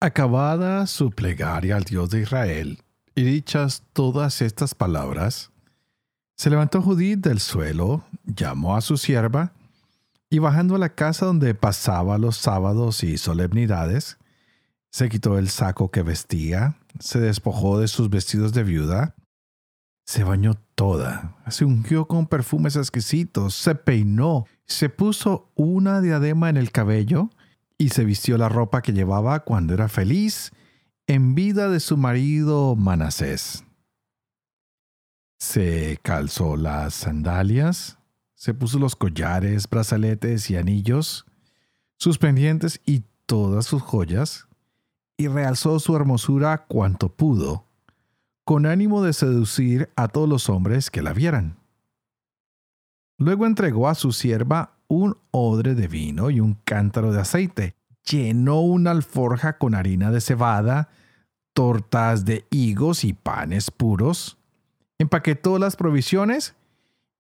Acabada 0.02 0.88
su 0.88 1.12
plegaria 1.12 1.76
al 1.76 1.84
Dios 1.84 2.10
de 2.10 2.22
Israel 2.22 2.82
y 3.16 3.24
dichas 3.24 3.84
todas 3.92 4.42
estas 4.42 4.74
palabras, 4.74 5.52
se 6.38 6.50
levantó 6.50 6.82
Judith 6.82 7.20
del 7.20 7.42
suelo, 7.42 8.06
llamó 8.24 8.78
a 8.78 8.82
su 8.82 8.96
sierva, 8.96 9.52
y 10.30 10.40
bajando 10.40 10.76
a 10.76 10.80
la 10.80 10.96
casa 10.96 11.26
donde 11.26 11.54
pasaba 11.54 12.18
los 12.18 12.38
sábados 12.38 13.04
y 13.04 13.18
solemnidades, 13.18 14.18
se 14.90 15.10
quitó 15.10 15.38
el 15.38 15.50
saco 15.50 15.92
que 15.92 16.02
vestía, 16.02 16.78
se 17.00 17.20
despojó 17.20 17.78
de 17.78 17.90
sus 17.90 18.10
vestidos 18.10 18.54
de 18.54 18.64
viuda, 18.64 19.16
se 20.06 20.24
bañó 20.24 20.54
toda, 20.76 21.36
se 21.50 21.66
ungió 21.66 22.08
con 22.08 22.26
perfumes 22.26 22.78
exquisitos, 22.78 23.54
se 23.54 23.76
peinó, 23.76 24.46
se 24.66 24.88
puso 24.88 25.52
una 25.56 26.00
diadema 26.00 26.50
en 26.50 26.56
el 26.56 26.72
cabello 26.72 27.32
y 27.80 27.90
se 27.90 28.04
vistió 28.04 28.38
la 28.38 28.50
ropa 28.50 28.84
que 28.84 28.94
llevaba 28.94 29.40
cuando 29.40 29.74
era 29.74 29.88
feliz 29.88 30.52
en 31.08 31.34
vida 31.34 31.70
de 31.70 31.80
su 31.80 31.98
marido 31.98 32.76
Manasés. 32.76 33.64
Se 35.40 35.98
calzó 36.04 36.58
las 36.58 36.94
sandalias, 36.94 37.98
se 38.36 38.54
puso 38.54 38.78
los 38.78 38.98
collares, 38.98 39.68
brazaletes 39.70 40.52
y 40.52 40.58
anillos, 40.58 41.26
sus 41.98 42.18
pendientes 42.18 42.82
y 42.86 43.06
todas 43.26 43.66
sus 43.66 43.82
joyas, 43.82 44.48
y 45.18 45.28
realzó 45.28 45.80
su 45.80 45.96
hermosura 45.96 46.66
cuanto 46.68 47.16
pudo 47.16 47.66
con 48.44 48.66
ánimo 48.66 49.04
de 49.04 49.14
seducir 49.14 49.92
a 49.96 50.08
todos 50.08 50.28
los 50.28 50.50
hombres 50.50 50.90
que 50.90 51.04
la 51.04 51.14
vieran. 51.14 51.60
Luego 53.20 53.46
entregó 53.46 53.88
a 53.88 53.94
su 53.94 54.12
sierva 54.12 54.79
un 54.90 55.18
odre 55.32 55.76
de 55.76 55.88
vino 55.88 56.30
y 56.30 56.42
un 56.42 56.56
cántaro 56.66 57.14
de 57.14 57.22
aceite. 57.22 57.76
Llenó 58.10 58.60
una 58.60 58.92
alforja 58.92 59.58
con 59.58 59.76
harina 59.76 60.12
de 60.12 60.20
cebada, 60.20 60.90
tortas 61.54 62.26
de 62.26 62.46
higos 62.50 63.06
y 63.06 63.14
panes 63.14 63.72
puros. 63.72 64.38
Empaquetó 64.98 65.60
las 65.60 65.76
provisiones 65.78 66.56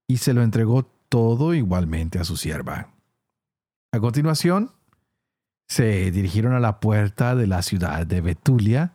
y 0.08 0.18
se 0.18 0.34
lo 0.34 0.42
entregó 0.42 0.84
todo 1.08 1.54
igualmente 1.54 2.20
a 2.20 2.26
su 2.26 2.36
sierva. 2.36 2.90
A 3.92 4.00
continuación, 4.00 4.72
se 5.68 6.10
dirigieron 6.12 6.54
a 6.54 6.60
la 6.60 6.80
puerta 6.80 7.36
de 7.36 7.46
la 7.46 7.62
ciudad 7.62 8.06
de 8.06 8.22
Betulia, 8.22 8.94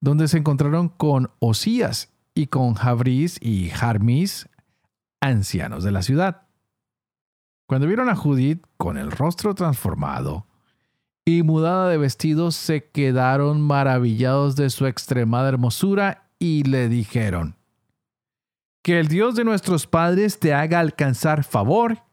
donde 0.00 0.28
se 0.28 0.38
encontraron 0.38 0.88
con 0.88 1.30
Osías 1.40 2.12
y 2.34 2.46
con 2.46 2.74
Jabris 2.74 3.38
y 3.40 3.70
Jarmis, 3.70 4.48
ancianos 5.20 5.82
de 5.82 5.90
la 5.90 6.02
ciudad. 6.02 6.45
Cuando 7.66 7.86
vieron 7.88 8.08
a 8.08 8.14
Judith 8.14 8.64
con 8.76 8.96
el 8.96 9.10
rostro 9.10 9.54
transformado 9.54 10.46
y 11.24 11.42
mudada 11.42 11.88
de 11.88 11.98
vestidos, 11.98 12.54
se 12.54 12.88
quedaron 12.90 13.60
maravillados 13.60 14.54
de 14.54 14.70
su 14.70 14.86
extremada 14.86 15.48
hermosura 15.48 16.28
y 16.38 16.62
le 16.62 16.88
dijeron, 16.88 17.56
Que 18.82 19.00
el 19.00 19.08
Dios 19.08 19.34
de 19.34 19.44
nuestros 19.44 19.88
padres 19.88 20.38
te 20.38 20.54
haga 20.54 20.78
alcanzar 20.78 21.42
favor 21.42 22.04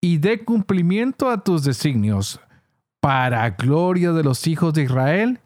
y 0.00 0.18
dé 0.18 0.44
cumplimiento 0.44 1.28
a 1.28 1.42
tus 1.42 1.64
designios, 1.64 2.40
para 3.00 3.50
gloria 3.50 4.12
de 4.12 4.22
los 4.22 4.46
hijos 4.46 4.74
de 4.74 4.84
Israel 4.84 5.40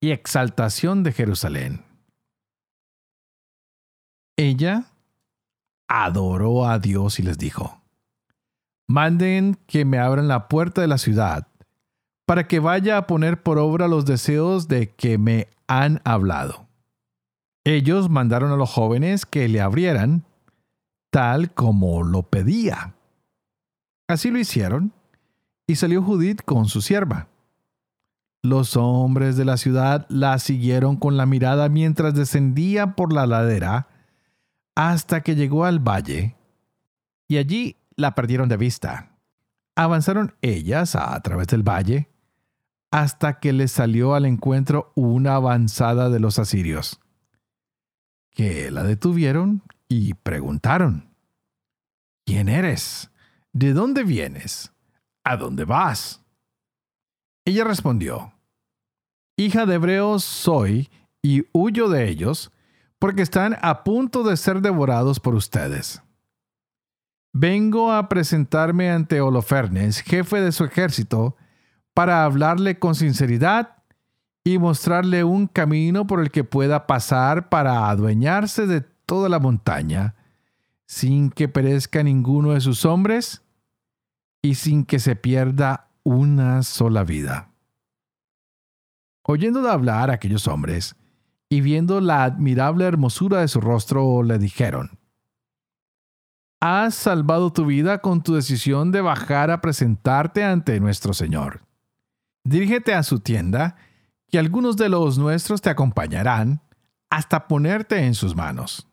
y 0.00 0.10
exaltación 0.10 1.04
de 1.04 1.12
Jerusalén. 1.12 1.84
Ella 4.36 4.86
adoró 5.88 6.66
a 6.66 6.78
Dios 6.78 7.18
y 7.18 7.22
les 7.22 7.38
dijo, 7.38 7.75
manden 8.86 9.58
que 9.66 9.84
me 9.84 9.98
abran 9.98 10.28
la 10.28 10.48
puerta 10.48 10.80
de 10.80 10.86
la 10.86 10.98
ciudad, 10.98 11.48
para 12.24 12.46
que 12.48 12.60
vaya 12.60 12.96
a 12.98 13.06
poner 13.06 13.42
por 13.42 13.58
obra 13.58 13.88
los 13.88 14.04
deseos 14.04 14.68
de 14.68 14.90
que 14.90 15.18
me 15.18 15.48
han 15.66 16.00
hablado. 16.04 16.66
Ellos 17.64 18.10
mandaron 18.10 18.52
a 18.52 18.56
los 18.56 18.70
jóvenes 18.70 19.26
que 19.26 19.48
le 19.48 19.60
abrieran, 19.60 20.24
tal 21.10 21.52
como 21.52 22.02
lo 22.02 22.22
pedía. 22.22 22.94
Así 24.08 24.30
lo 24.30 24.38
hicieron, 24.38 24.92
y 25.66 25.76
salió 25.76 26.02
Judith 26.02 26.42
con 26.44 26.66
su 26.66 26.80
sierva. 26.80 27.28
Los 28.42 28.76
hombres 28.76 29.36
de 29.36 29.44
la 29.44 29.56
ciudad 29.56 30.06
la 30.08 30.38
siguieron 30.38 30.96
con 30.96 31.16
la 31.16 31.26
mirada 31.26 31.68
mientras 31.68 32.14
descendía 32.14 32.94
por 32.94 33.12
la 33.12 33.26
ladera 33.26 33.88
hasta 34.76 35.22
que 35.22 35.34
llegó 35.34 35.64
al 35.64 35.80
valle, 35.80 36.36
y 37.26 37.38
allí 37.38 37.76
la 37.96 38.14
perdieron 38.14 38.48
de 38.48 38.56
vista. 38.56 39.18
Avanzaron 39.74 40.34
ellas 40.42 40.94
a, 40.94 41.20
través 41.20 41.48
del 41.48 41.62
valle 41.62 42.08
hasta 42.90 43.40
que 43.40 43.52
les 43.52 43.72
salió 43.72 44.14
al 44.14 44.24
encuentro 44.26 44.92
una 44.94 45.34
avanzada 45.34 46.08
de 46.08 46.20
los 46.20 46.38
asirios, 46.38 47.00
que 48.30 48.70
la 48.70 48.84
detuvieron 48.84 49.62
y 49.88 50.14
preguntaron, 50.14 51.14
¿quién 52.24 52.48
eres? 52.48 53.10
¿De 53.52 53.72
dónde 53.72 54.04
vienes? 54.04 54.72
¿A 55.24 55.36
dónde 55.36 55.64
vas? 55.64 56.22
Ella 57.44 57.64
respondió, 57.64 58.32
Hija 59.36 59.66
de 59.66 59.74
hebreos 59.74 60.24
soy 60.24 60.88
y 61.20 61.44
huyo 61.52 61.88
de 61.88 62.08
ellos, 62.08 62.52
porque 62.98 63.20
están 63.20 63.58
a 63.60 63.84
punto 63.84 64.22
de 64.22 64.36
ser 64.38 64.62
devorados 64.62 65.20
por 65.20 65.34
ustedes. 65.34 66.02
Vengo 67.38 67.92
a 67.92 68.08
presentarme 68.08 68.90
ante 68.90 69.20
Holofernes, 69.20 70.00
jefe 70.00 70.40
de 70.40 70.52
su 70.52 70.64
ejército, 70.64 71.36
para 71.92 72.24
hablarle 72.24 72.78
con 72.78 72.94
sinceridad 72.94 73.76
y 74.42 74.56
mostrarle 74.56 75.22
un 75.22 75.46
camino 75.46 76.06
por 76.06 76.20
el 76.22 76.30
que 76.30 76.44
pueda 76.44 76.86
pasar 76.86 77.50
para 77.50 77.90
adueñarse 77.90 78.66
de 78.66 78.80
toda 78.80 79.28
la 79.28 79.38
montaña, 79.38 80.14
sin 80.86 81.28
que 81.28 81.46
perezca 81.46 82.02
ninguno 82.02 82.52
de 82.52 82.62
sus 82.62 82.86
hombres 82.86 83.42
y 84.40 84.54
sin 84.54 84.86
que 84.86 84.98
se 84.98 85.14
pierda 85.14 85.90
una 86.04 86.62
sola 86.62 87.04
vida. 87.04 87.50
Oyendo 89.24 89.60
de 89.60 89.70
hablar 89.70 90.10
aquellos 90.10 90.48
hombres, 90.48 90.96
y 91.50 91.60
viendo 91.60 92.00
la 92.00 92.24
admirable 92.24 92.86
hermosura 92.86 93.42
de 93.42 93.48
su 93.48 93.60
rostro, 93.60 94.22
le 94.22 94.38
dijeron, 94.38 94.98
Has 96.68 96.96
salvado 96.96 97.52
tu 97.52 97.64
vida 97.64 97.98
con 97.98 98.24
tu 98.24 98.34
decisión 98.34 98.90
de 98.90 99.00
bajar 99.00 99.52
a 99.52 99.60
presentarte 99.60 100.42
ante 100.42 100.80
nuestro 100.80 101.14
Señor. 101.14 101.60
Dirígete 102.42 102.92
a 102.92 103.04
su 103.04 103.20
tienda, 103.20 103.76
que 104.28 104.40
algunos 104.40 104.76
de 104.76 104.88
los 104.88 105.16
nuestros 105.16 105.62
te 105.62 105.70
acompañarán 105.70 106.60
hasta 107.08 107.46
ponerte 107.46 108.04
en 108.04 108.14
sus 108.16 108.34
manos. 108.34 108.88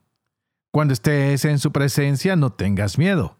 Cuando 0.69 0.93
estés 0.93 1.45
en 1.45 1.57
su 1.57 1.71
presencia, 1.71 2.35
no 2.35 2.51
tengas 2.51 2.99
miedo. 2.99 3.39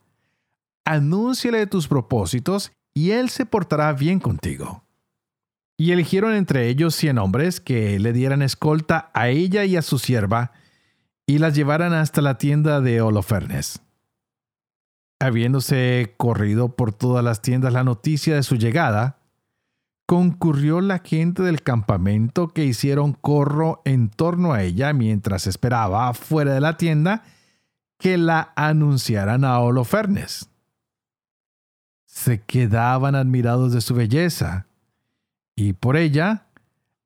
Anúnciale 0.83 1.67
tus 1.67 1.87
propósitos 1.87 2.71
y 2.91 3.11
él 3.11 3.29
se 3.29 3.45
portará 3.45 3.93
bien 3.93 4.19
contigo. 4.19 4.83
Y 5.77 5.91
eligieron 5.91 6.33
entre 6.33 6.69
ellos 6.69 6.95
cien 6.95 7.19
hombres 7.19 7.59
que 7.59 7.99
le 7.99 8.13
dieran 8.13 8.41
escolta 8.41 9.11
a 9.13 9.29
ella 9.29 9.63
y 9.63 9.77
a 9.77 9.83
su 9.83 9.99
sierva, 9.99 10.53
y 11.27 11.37
las 11.37 11.53
llevaran 11.53 11.93
hasta 11.93 12.23
la 12.23 12.39
tienda 12.39 12.81
de 12.81 12.99
Holofernes. 12.99 13.82
Habiéndose 15.23 16.15
corrido 16.17 16.75
por 16.75 16.91
todas 16.91 17.23
las 17.23 17.41
tiendas 17.41 17.71
la 17.71 17.85
noticia 17.85 18.35
de 18.35 18.43
su 18.43 18.57
llegada, 18.57 19.19
concurrió 20.05 20.81
la 20.81 20.99
gente 20.99 21.43
del 21.43 21.63
campamento 21.63 22.49
que 22.49 22.65
hicieron 22.65 23.13
corro 23.13 23.81
en 23.85 24.09
torno 24.09 24.51
a 24.51 24.63
ella 24.63 24.91
mientras 24.91 25.47
esperaba 25.47 26.13
fuera 26.13 26.53
de 26.53 26.59
la 26.59 26.75
tienda 26.75 27.23
que 27.97 28.17
la 28.17 28.51
anunciaran 28.57 29.45
a 29.45 29.61
Holofernes. 29.61 30.49
Se 32.05 32.41
quedaban 32.41 33.15
admirados 33.15 33.71
de 33.71 33.79
su 33.79 33.95
belleza 33.95 34.67
y 35.55 35.71
por 35.71 35.95
ella 35.95 36.47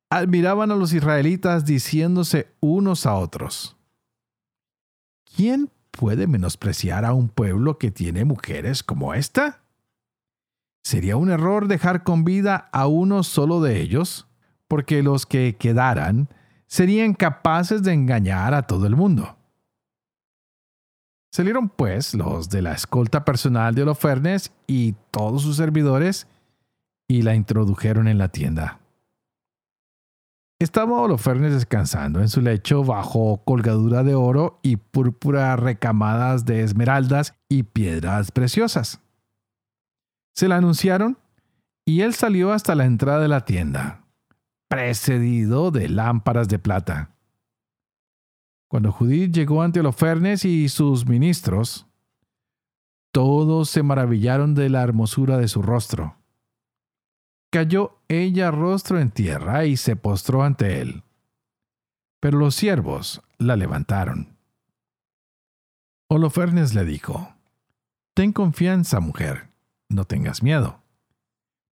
admiraban 0.10 0.72
a 0.72 0.76
los 0.76 0.92
israelitas 0.92 1.66
diciéndose 1.66 2.48
unos 2.62 3.06
a 3.06 3.14
otros, 3.14 3.78
¿quién 5.36 5.70
puede 5.98 6.28
menospreciar 6.28 7.04
a 7.04 7.14
un 7.14 7.28
pueblo 7.28 7.78
que 7.78 7.92
tiene 7.92 8.24
mujeres 8.24 8.84
como 8.84 9.14
esta? 9.14 9.62
¿Sería 10.84 11.18
un 11.18 11.30
error 11.30 11.68
dejar 11.68 12.04
con 12.04 12.24
vida 12.24 12.70
a 12.72 12.88
uno 12.88 13.24
solo 13.24 13.60
de 13.62 13.82
ellos? 13.82 14.28
Porque 14.70 15.04
los 15.04 15.26
que 15.26 15.58
quedaran 15.58 16.30
serían 16.68 17.14
capaces 17.14 17.84
de 17.84 17.94
engañar 17.94 18.54
a 18.54 18.64
todo 18.64 18.88
el 18.88 18.96
mundo. 18.96 19.36
Salieron 21.32 21.70
pues 21.70 22.14
los 22.14 22.50
de 22.50 22.62
la 22.62 22.74
escolta 22.74 23.26
personal 23.26 23.76
de 23.76 23.84
Holofernes 23.84 24.54
y 24.66 24.94
todos 25.12 25.42
sus 25.42 25.58
servidores 25.58 26.28
y 27.08 27.22
la 27.24 27.36
introdujeron 27.36 28.08
en 28.08 28.18
la 28.18 28.30
tienda. 28.30 28.80
Estaba 30.60 31.00
Holofernes 31.02 31.54
descansando 31.54 32.20
en 32.20 32.30
su 32.30 32.42
lecho 32.42 32.84
bajo 32.84 33.44
colgadura 33.46 34.02
de 34.04 34.16
oro 34.16 34.60
y 34.64 34.78
púrpura 34.78 35.56
recamadas 35.56 36.46
de 36.46 36.64
esmeraldas 36.64 37.36
y 37.48 37.62
piedras 37.62 38.32
preciosas. 38.32 39.00
Se 40.34 40.48
la 40.48 40.56
anunciaron 40.58 41.20
y 41.86 42.02
él 42.02 42.16
salió 42.16 42.54
hasta 42.54 42.74
la 42.74 42.86
entrada 42.86 43.20
de 43.20 43.28
la 43.28 43.46
tienda, 43.46 44.08
precedido 44.68 45.70
de 45.70 45.90
lámparas 45.90 46.48
de 46.48 46.58
plata. 46.58 47.16
Cuando 48.68 48.92
Judith 48.92 49.32
llegó 49.32 49.62
ante 49.62 49.82
Holofernes 49.82 50.44
y 50.44 50.70
sus 50.70 51.08
ministros, 51.08 51.86
todos 53.12 53.70
se 53.70 53.84
maravillaron 53.84 54.56
de 54.56 54.70
la 54.70 54.82
hermosura 54.82 55.38
de 55.38 55.48
su 55.48 55.62
rostro 55.62 56.17
cayó 57.50 57.98
ella 58.08 58.52
rostro 58.52 59.00
en 59.00 59.12
tierra 59.12 59.66
y 59.66 59.78
se 59.78 59.96
postró 59.96 60.44
ante 60.44 60.82
él. 60.82 61.04
Pero 62.20 62.38
los 62.40 62.56
siervos 62.56 63.22
la 63.38 63.56
levantaron. 63.56 64.38
Holofernes 66.10 66.74
le 66.74 66.86
dijo, 66.86 67.34
Ten 68.14 68.32
confianza, 68.32 69.00
mujer, 69.00 69.50
no 69.90 70.06
tengas 70.06 70.42
miedo, 70.42 70.82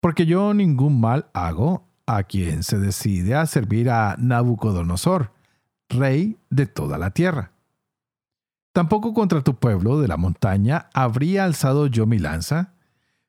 porque 0.01 0.25
yo 0.25 0.53
ningún 0.53 0.99
mal 0.99 1.29
hago 1.33 1.87
a 2.05 2.23
quien 2.23 2.63
se 2.63 2.77
decide 2.77 3.35
a 3.35 3.45
servir 3.45 3.89
a 3.89 4.15
Nabucodonosor, 4.17 5.31
rey 5.87 6.37
de 6.49 6.65
toda 6.65 6.97
la 6.97 7.11
tierra. 7.11 7.51
Tampoco 8.73 9.13
contra 9.13 9.41
tu 9.41 9.55
pueblo 9.55 10.01
de 10.01 10.07
la 10.07 10.17
montaña 10.17 10.89
habría 10.93 11.45
alzado 11.45 11.87
yo 11.87 12.05
mi 12.07 12.17
lanza, 12.17 12.73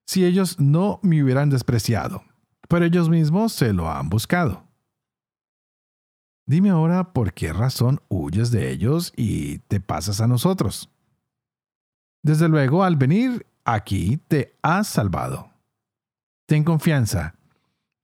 si 0.06 0.24
ellos 0.24 0.58
no 0.58 0.98
me 1.02 1.22
hubieran 1.22 1.50
despreciado 1.50 2.24
pero 2.68 2.84
ellos 2.84 3.08
mismos 3.08 3.52
se 3.52 3.72
lo 3.72 3.90
han 3.90 4.08
buscado. 4.08 4.64
Dime 6.46 6.70
ahora 6.70 7.12
por 7.12 7.32
qué 7.32 7.52
razón 7.52 8.00
huyes 8.08 8.50
de 8.50 8.70
ellos 8.70 9.12
y 9.16 9.58
te 9.60 9.80
pasas 9.80 10.20
a 10.20 10.26
nosotros. 10.26 10.90
Desde 12.22 12.48
luego, 12.48 12.84
al 12.84 12.96
venir 12.96 13.46
aquí 13.64 14.18
te 14.28 14.56
has 14.62 14.88
salvado. 14.88 15.50
Ten 16.46 16.64
confianza. 16.64 17.34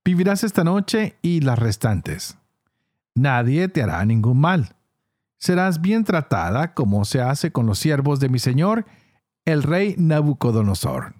Vivirás 0.03 0.43
esta 0.43 0.63
noche 0.63 1.17
y 1.21 1.41
las 1.41 1.59
restantes. 1.59 2.37
Nadie 3.13 3.67
te 3.67 3.83
hará 3.83 4.03
ningún 4.05 4.39
mal. 4.39 4.75
Serás 5.39 5.81
bien 5.81 6.03
tratada 6.03 6.73
como 6.73 7.05
se 7.05 7.21
hace 7.21 7.51
con 7.51 7.65
los 7.67 7.77
siervos 7.77 8.19
de 8.19 8.29
mi 8.29 8.39
señor, 8.39 8.85
el 9.45 9.63
rey 9.63 9.95
Nabucodonosor. 9.97 11.15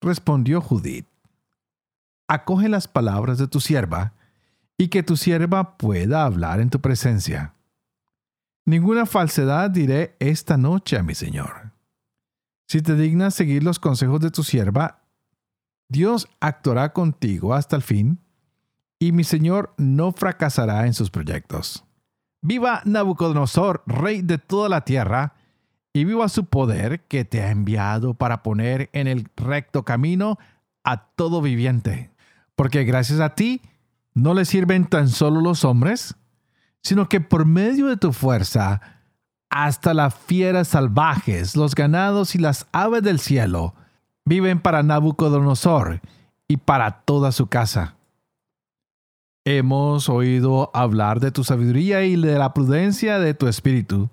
Respondió 0.00 0.60
Judith 0.60 1.11
acoge 2.32 2.70
las 2.70 2.88
palabras 2.88 3.36
de 3.36 3.46
tu 3.46 3.60
sierva, 3.60 4.14
y 4.78 4.88
que 4.88 5.02
tu 5.02 5.16
sierva 5.16 5.76
pueda 5.76 6.24
hablar 6.24 6.60
en 6.60 6.70
tu 6.70 6.80
presencia. 6.80 7.54
Ninguna 8.64 9.04
falsedad 9.04 9.70
diré 9.70 10.16
esta 10.18 10.56
noche 10.56 10.96
a 10.96 11.02
mi 11.02 11.14
Señor. 11.14 11.72
Si 12.66 12.80
te 12.80 12.94
dignas 12.94 13.34
seguir 13.34 13.62
los 13.62 13.78
consejos 13.78 14.20
de 14.20 14.30
tu 14.30 14.44
sierva, 14.44 15.02
Dios 15.90 16.26
actuará 16.40 16.94
contigo 16.94 17.52
hasta 17.52 17.76
el 17.76 17.82
fin, 17.82 18.18
y 18.98 19.12
mi 19.12 19.24
Señor 19.24 19.74
no 19.76 20.12
fracasará 20.12 20.86
en 20.86 20.94
sus 20.94 21.10
proyectos. 21.10 21.84
Viva 22.40 22.80
Nabucodonosor, 22.86 23.82
rey 23.86 24.22
de 24.22 24.38
toda 24.38 24.70
la 24.70 24.86
tierra, 24.86 25.34
y 25.92 26.04
viva 26.04 26.30
su 26.30 26.46
poder 26.46 27.02
que 27.02 27.26
te 27.26 27.42
ha 27.42 27.50
enviado 27.50 28.14
para 28.14 28.42
poner 28.42 28.88
en 28.94 29.06
el 29.06 29.28
recto 29.36 29.84
camino 29.84 30.38
a 30.82 31.08
todo 31.14 31.42
viviente 31.42 32.11
porque 32.54 32.84
gracias 32.84 33.20
a 33.20 33.34
ti 33.34 33.62
no 34.14 34.34
le 34.34 34.44
sirven 34.44 34.86
tan 34.86 35.08
solo 35.08 35.40
los 35.40 35.64
hombres, 35.64 36.14
sino 36.82 37.08
que 37.08 37.20
por 37.20 37.46
medio 37.46 37.86
de 37.86 37.96
tu 37.96 38.12
fuerza, 38.12 38.80
hasta 39.48 39.92
las 39.94 40.14
fieras 40.14 40.68
salvajes, 40.68 41.56
los 41.56 41.74
ganados 41.74 42.34
y 42.34 42.38
las 42.38 42.66
aves 42.72 43.02
del 43.02 43.18
cielo 43.18 43.74
viven 44.24 44.60
para 44.60 44.82
Nabucodonosor 44.82 46.00
y 46.48 46.56
para 46.56 47.02
toda 47.02 47.32
su 47.32 47.46
casa. 47.46 47.96
Hemos 49.44 50.08
oído 50.08 50.70
hablar 50.72 51.20
de 51.20 51.32
tu 51.32 51.44
sabiduría 51.44 52.04
y 52.04 52.16
de 52.16 52.38
la 52.38 52.54
prudencia 52.54 53.18
de 53.18 53.34
tu 53.34 53.48
espíritu. 53.48 54.08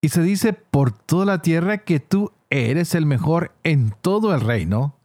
Y 0.00 0.08
se 0.08 0.22
dice 0.22 0.52
por 0.54 0.92
toda 0.92 1.26
la 1.26 1.42
tierra 1.42 1.78
que 1.78 2.00
tú 2.00 2.32
eres 2.48 2.94
el 2.94 3.04
mejor 3.04 3.52
en 3.64 3.94
todo 4.00 4.34
el 4.34 4.40
reino 4.40 4.96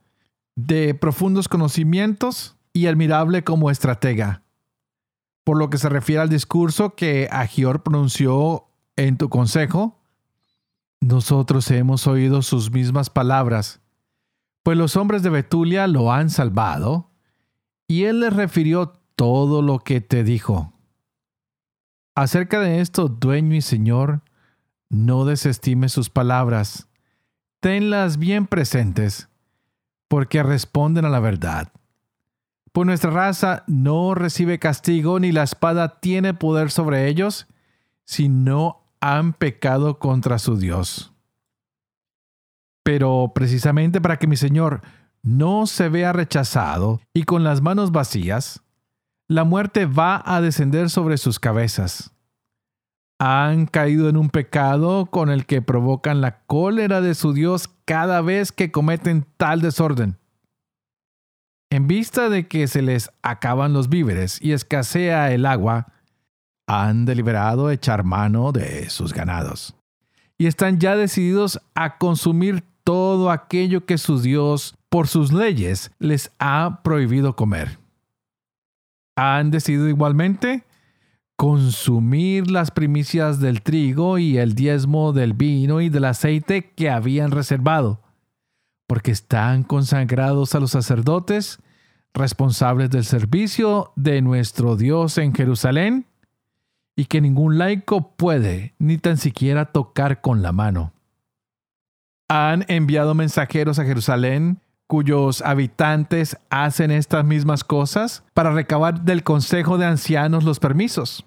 de 0.56 0.96
profundos 0.96 1.48
conocimientos 1.48 2.56
y 2.74 2.88
admirable 2.88 3.44
como 3.44 3.70
estratega. 3.70 4.44
Por 5.44 5.58
lo 5.58 5.70
que 5.70 5.78
se 5.78 5.90
refiere 5.90 6.22
al 6.22 6.30
discurso 6.30 6.96
que 6.96 7.28
Agior 7.32 7.84
pronunció 7.84 8.68
en 8.96 9.18
tu 9.18 9.30
consejo, 9.30 10.00
nosotros 11.02 11.70
hemos 11.72 12.08
oído 12.08 12.42
sus 12.42 12.72
mismas 12.72 13.10
palabras, 13.10 13.82
pues 14.64 14.78
los 14.78 14.96
hombres 14.96 15.22
de 15.22 15.30
Betulia 15.30 15.88
lo 15.88 16.12
han 16.12 16.30
salvado, 16.30 17.12
y 17.88 18.06
él 18.06 18.22
les 18.22 18.34
refirió 18.34 18.94
todo 19.16 19.62
lo 19.62 19.80
que 19.80 20.02
te 20.02 20.24
dijo. 20.24 20.74
Acerca 22.16 22.60
de 22.60 22.80
esto, 22.80 23.08
dueño 23.08 23.56
y 23.56 23.62
señor, 23.62 24.24
no 24.90 25.26
desestime 25.26 25.90
sus 25.90 26.10
palabras, 26.10 26.88
tenlas 27.60 28.18
bien 28.18 28.48
presentes 28.48 29.30
porque 30.08 30.44
responden 30.44 31.06
a 31.06 31.10
la 31.10 31.20
verdad. 31.20 31.72
Pues 32.72 32.86
nuestra 32.86 33.12
raza 33.12 33.64
no 33.68 34.16
recibe 34.16 34.60
castigo 34.60 35.20
ni 35.20 35.32
la 35.32 35.44
espada 35.44 36.00
tiene 36.00 36.34
poder 36.34 36.72
sobre 36.72 37.08
ellos 37.08 37.48
si 38.04 38.28
no 38.28 38.84
han 39.00 39.34
pecado 39.34 40.00
contra 40.00 40.40
su 40.40 40.58
Dios. 40.58 41.14
Pero 42.84 43.32
precisamente 43.34 44.02
para 44.02 44.18
que 44.18 44.28
mi 44.28 44.36
Señor 44.36 44.82
no 45.24 45.66
se 45.66 45.90
vea 45.90 46.14
rechazado 46.14 47.02
y 47.14 47.24
con 47.24 47.44
las 47.44 47.62
manos 47.62 47.92
vacías, 47.92 48.62
la 49.28 49.44
muerte 49.44 49.86
va 49.86 50.22
a 50.24 50.40
descender 50.40 50.90
sobre 50.90 51.18
sus 51.18 51.40
cabezas. 51.40 52.12
Han 53.18 53.66
caído 53.66 54.08
en 54.10 54.18
un 54.18 54.30
pecado 54.30 55.08
con 55.08 55.30
el 55.30 55.46
que 55.46 55.62
provocan 55.62 56.22
la 56.22 56.46
cólera 56.46 57.02
de 57.02 57.16
su 57.16 57.34
Dios 57.34 57.70
cada 57.86 58.22
vez 58.22 58.52
que 58.52 58.72
cometen 58.72 59.26
tal 59.38 59.62
desorden. 59.62 60.18
En 61.70 61.88
vista 61.88 62.30
de 62.30 62.48
que 62.48 62.68
se 62.68 62.82
les 62.82 63.12
acaban 63.22 63.74
los 63.74 63.90
víveres 63.90 64.42
y 64.42 64.54
escasea 64.54 65.32
el 65.32 65.46
agua, 65.46 65.88
han 66.68 67.06
deliberado 67.06 67.70
echar 67.70 68.04
mano 68.04 68.52
de 68.52 68.90
sus 68.90 69.14
ganados. 69.14 69.76
Y 70.38 70.48
están 70.48 70.80
ya 70.80 70.96
decididos 70.96 71.62
a 71.76 71.98
consumir 71.98 72.64
todo 72.84 73.32
aquello 73.32 73.86
que 73.86 73.98
su 73.98 74.22
Dios, 74.22 74.76
por 74.90 75.08
sus 75.08 75.32
leyes, 75.32 75.92
les 76.00 76.32
ha 76.40 76.82
prohibido 76.84 77.36
comer. 77.36 77.80
Han 79.16 79.52
decidido 79.52 79.88
igualmente 79.88 80.64
consumir 81.36 82.50
las 82.50 82.72
primicias 82.72 83.40
del 83.40 83.62
trigo 83.62 84.18
y 84.18 84.38
el 84.38 84.56
diezmo 84.56 85.12
del 85.12 85.34
vino 85.34 85.82
y 85.82 85.90
del 85.90 86.06
aceite 86.06 86.72
que 86.72 86.90
habían 86.90 87.32
reservado, 87.32 88.02
porque 88.88 89.12
están 89.12 89.64
consagrados 89.64 90.56
a 90.56 90.60
los 90.60 90.72
sacerdotes, 90.72 91.60
responsables 92.14 92.90
del 92.90 93.04
servicio 93.04 93.92
de 93.96 94.22
nuestro 94.22 94.78
Dios 94.78 95.18
en 95.18 95.34
Jerusalén, 95.34 96.06
y 96.96 97.06
que 97.06 97.20
ningún 97.20 97.58
laico 97.58 98.16
puede 98.16 98.74
ni 98.80 98.98
tan 98.98 99.18
siquiera 99.18 99.66
tocar 99.66 100.22
con 100.22 100.42
la 100.42 100.54
mano. 100.54 100.94
Han 102.30 102.64
enviado 102.70 103.14
mensajeros 103.14 103.80
a 103.80 103.84
Jerusalén 103.84 104.62
cuyos 104.88 105.42
habitantes 105.42 106.38
hacen 106.50 106.92
estas 106.92 107.26
mismas 107.26 107.64
cosas 107.64 108.24
para 108.34 108.52
recabar 108.52 109.02
del 109.02 109.24
Consejo 109.24 109.78
de 109.78 109.86
Ancianos 109.86 110.44
los 110.44 110.60
permisos. 110.60 111.26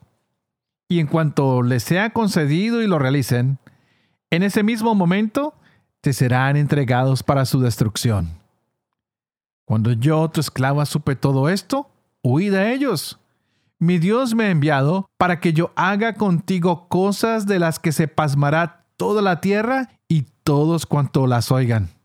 Y 0.89 1.01
en 1.01 1.07
cuanto 1.07 1.63
les 1.63 1.83
sea 1.83 2.11
concedido 2.11 2.83
y 2.83 2.87
lo 2.87 2.99
realicen, 2.99 3.59
en 4.31 4.43
ese 4.43 4.63
mismo 4.63 4.95
momento 4.95 5.55
te 6.01 6.13
serán 6.13 6.57
entregados 6.57 7.23
para 7.23 7.45
su 7.45 7.61
destrucción. 7.61 8.39
Cuando 9.65 9.93
yo, 9.93 10.29
tu 10.31 10.41
esclava, 10.41 10.87
supe 10.87 11.15
todo 11.15 11.49
esto, 11.49 11.91
huí 12.23 12.49
de 12.49 12.73
ellos. 12.73 13.19
Mi 13.79 13.99
Dios 13.99 14.35
me 14.35 14.45
ha 14.45 14.51
enviado 14.51 15.11
para 15.19 15.41
que 15.41 15.53
yo 15.53 15.73
haga 15.77 16.15
contigo 16.15 16.89
cosas 16.89 17.47
de 17.47 17.59
las 17.59 17.79
que 17.79 17.93
se 17.93 18.09
pasmará 18.09 18.87
toda 18.97 19.21
la 19.21 19.41
tierra 19.41 19.91
y 20.09 20.25
todos 20.43 20.87
cuanto 20.87 21.27
las 21.27 21.53
oigan 21.53 21.98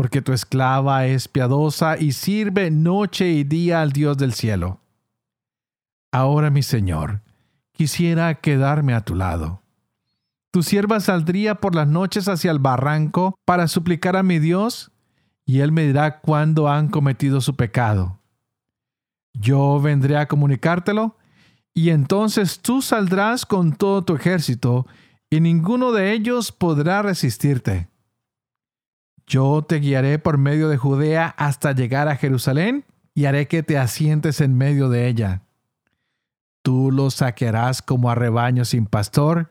porque 0.00 0.22
tu 0.22 0.32
esclava 0.32 1.04
es 1.04 1.28
piadosa 1.28 1.98
y 1.98 2.12
sirve 2.12 2.70
noche 2.70 3.28
y 3.32 3.44
día 3.44 3.82
al 3.82 3.92
Dios 3.92 4.16
del 4.16 4.32
cielo. 4.32 4.80
Ahora, 6.10 6.48
mi 6.48 6.62
Señor, 6.62 7.20
quisiera 7.72 8.36
quedarme 8.36 8.94
a 8.94 9.02
tu 9.02 9.14
lado. 9.14 9.60
Tu 10.52 10.62
sierva 10.62 11.00
saldría 11.00 11.56
por 11.56 11.74
las 11.74 11.86
noches 11.86 12.28
hacia 12.28 12.50
el 12.50 12.60
barranco 12.60 13.34
para 13.44 13.68
suplicar 13.68 14.16
a 14.16 14.22
mi 14.22 14.38
Dios, 14.38 14.90
y 15.44 15.60
él 15.60 15.70
me 15.70 15.86
dirá 15.86 16.20
cuándo 16.20 16.70
han 16.70 16.88
cometido 16.88 17.42
su 17.42 17.54
pecado. 17.54 18.20
Yo 19.34 19.82
vendré 19.82 20.16
a 20.16 20.28
comunicártelo, 20.28 21.18
y 21.74 21.90
entonces 21.90 22.60
tú 22.60 22.80
saldrás 22.80 23.44
con 23.44 23.74
todo 23.74 24.00
tu 24.00 24.14
ejército, 24.14 24.86
y 25.28 25.40
ninguno 25.40 25.92
de 25.92 26.14
ellos 26.14 26.52
podrá 26.52 27.02
resistirte. 27.02 27.90
Yo 29.30 29.62
te 29.62 29.76
guiaré 29.76 30.18
por 30.18 30.38
medio 30.38 30.68
de 30.68 30.76
Judea 30.76 31.28
hasta 31.38 31.70
llegar 31.70 32.08
a 32.08 32.16
Jerusalén 32.16 32.84
y 33.14 33.26
haré 33.26 33.46
que 33.46 33.62
te 33.62 33.78
asientes 33.78 34.40
en 34.40 34.58
medio 34.58 34.88
de 34.88 35.06
ella. 35.06 35.42
Tú 36.62 36.90
los 36.90 37.14
saquearás 37.14 37.80
como 37.80 38.10
a 38.10 38.16
rebaño 38.16 38.64
sin 38.64 38.86
pastor, 38.86 39.48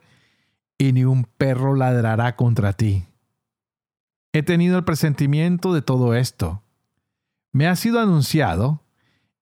y 0.76 0.92
ni 0.92 1.04
un 1.04 1.24
perro 1.24 1.74
ladrará 1.74 2.36
contra 2.36 2.74
ti. 2.74 3.06
He 4.34 4.42
tenido 4.42 4.76
el 4.76 4.84
presentimiento 4.84 5.72
de 5.72 5.80
todo 5.80 6.14
esto. 6.14 6.62
Me 7.50 7.66
ha 7.66 7.74
sido 7.74 8.00
anunciado 8.00 8.82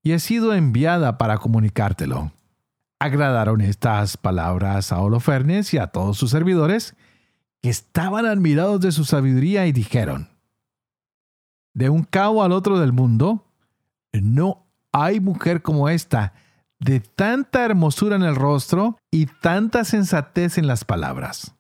y 0.05 0.13
he 0.13 0.21
sido 0.21 0.55
enviada 0.55 1.19
para 1.19 1.39
comunicártelo. 1.39 2.31
Agradaron 3.01 3.61
estas 3.61 4.17
palabras 4.17 4.93
a 4.93 5.01
Holofernes 5.01 5.75
y 5.75 5.79
a 5.79 5.89
todos 5.89 6.17
sus 6.17 6.31
servidores, 6.31 6.95
que 7.63 7.71
estaban 7.71 8.27
admirados 8.27 8.81
de 8.81 8.93
su 8.93 9.05
sabiduría 9.05 9.67
y 9.67 9.73
dijeron, 9.73 10.29
de 11.75 11.91
un 11.91 12.05
cabo 12.05 12.43
al 12.43 12.53
otro 12.53 12.79
del 12.79 12.93
mundo, 12.93 13.45
no 14.13 14.67
hay 14.93 15.21
mujer 15.21 15.63
como 15.63 15.89
esta, 15.89 16.35
de 16.81 17.01
tanta 17.01 17.65
hermosura 17.65 18.17
en 18.17 18.23
el 18.23 18.37
rostro 18.37 18.97
y 19.11 19.27
tanta 19.27 19.85
sensatez 19.85 20.59
en 20.59 20.67
las 20.67 20.85
palabras. 20.85 21.55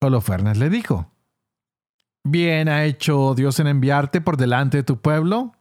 Holofernes 0.00 0.58
le 0.58 0.70
dijo, 0.70 1.10
Bien 2.24 2.68
ha 2.68 2.84
hecho 2.84 3.34
Dios 3.34 3.58
en 3.60 3.66
enviarte 3.66 4.20
por 4.20 4.36
delante 4.36 4.78
de 4.78 4.82
tu 4.82 5.00
pueblo, 5.00 5.52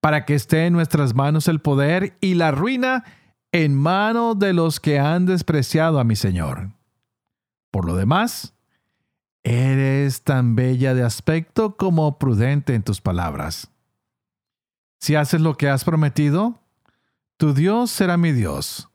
para 0.00 0.24
que 0.24 0.34
esté 0.34 0.66
en 0.66 0.72
nuestras 0.72 1.14
manos 1.14 1.48
el 1.48 1.60
poder 1.60 2.16
y 2.20 2.34
la 2.34 2.50
ruina 2.50 3.04
en 3.52 3.74
manos 3.74 4.38
de 4.38 4.52
los 4.52 4.80
que 4.80 4.98
han 4.98 5.26
despreciado 5.26 6.00
a 6.00 6.04
mi 6.04 6.16
Señor. 6.16 6.72
Por 7.70 7.86
lo 7.86 7.94
demás, 7.94 8.54
Eres 9.44 10.22
tan 10.22 10.54
bella 10.54 10.94
de 10.94 11.02
aspecto 11.02 11.76
como 11.76 12.18
prudente 12.18 12.74
en 12.74 12.82
tus 12.82 13.00
palabras. 13.00 13.70
Si 15.00 15.16
haces 15.16 15.40
lo 15.40 15.56
que 15.56 15.68
has 15.68 15.84
prometido, 15.84 16.60
tu 17.36 17.54
Dios 17.54 17.90
será 17.90 18.16
mi 18.16 18.30
Dios. 18.30 18.88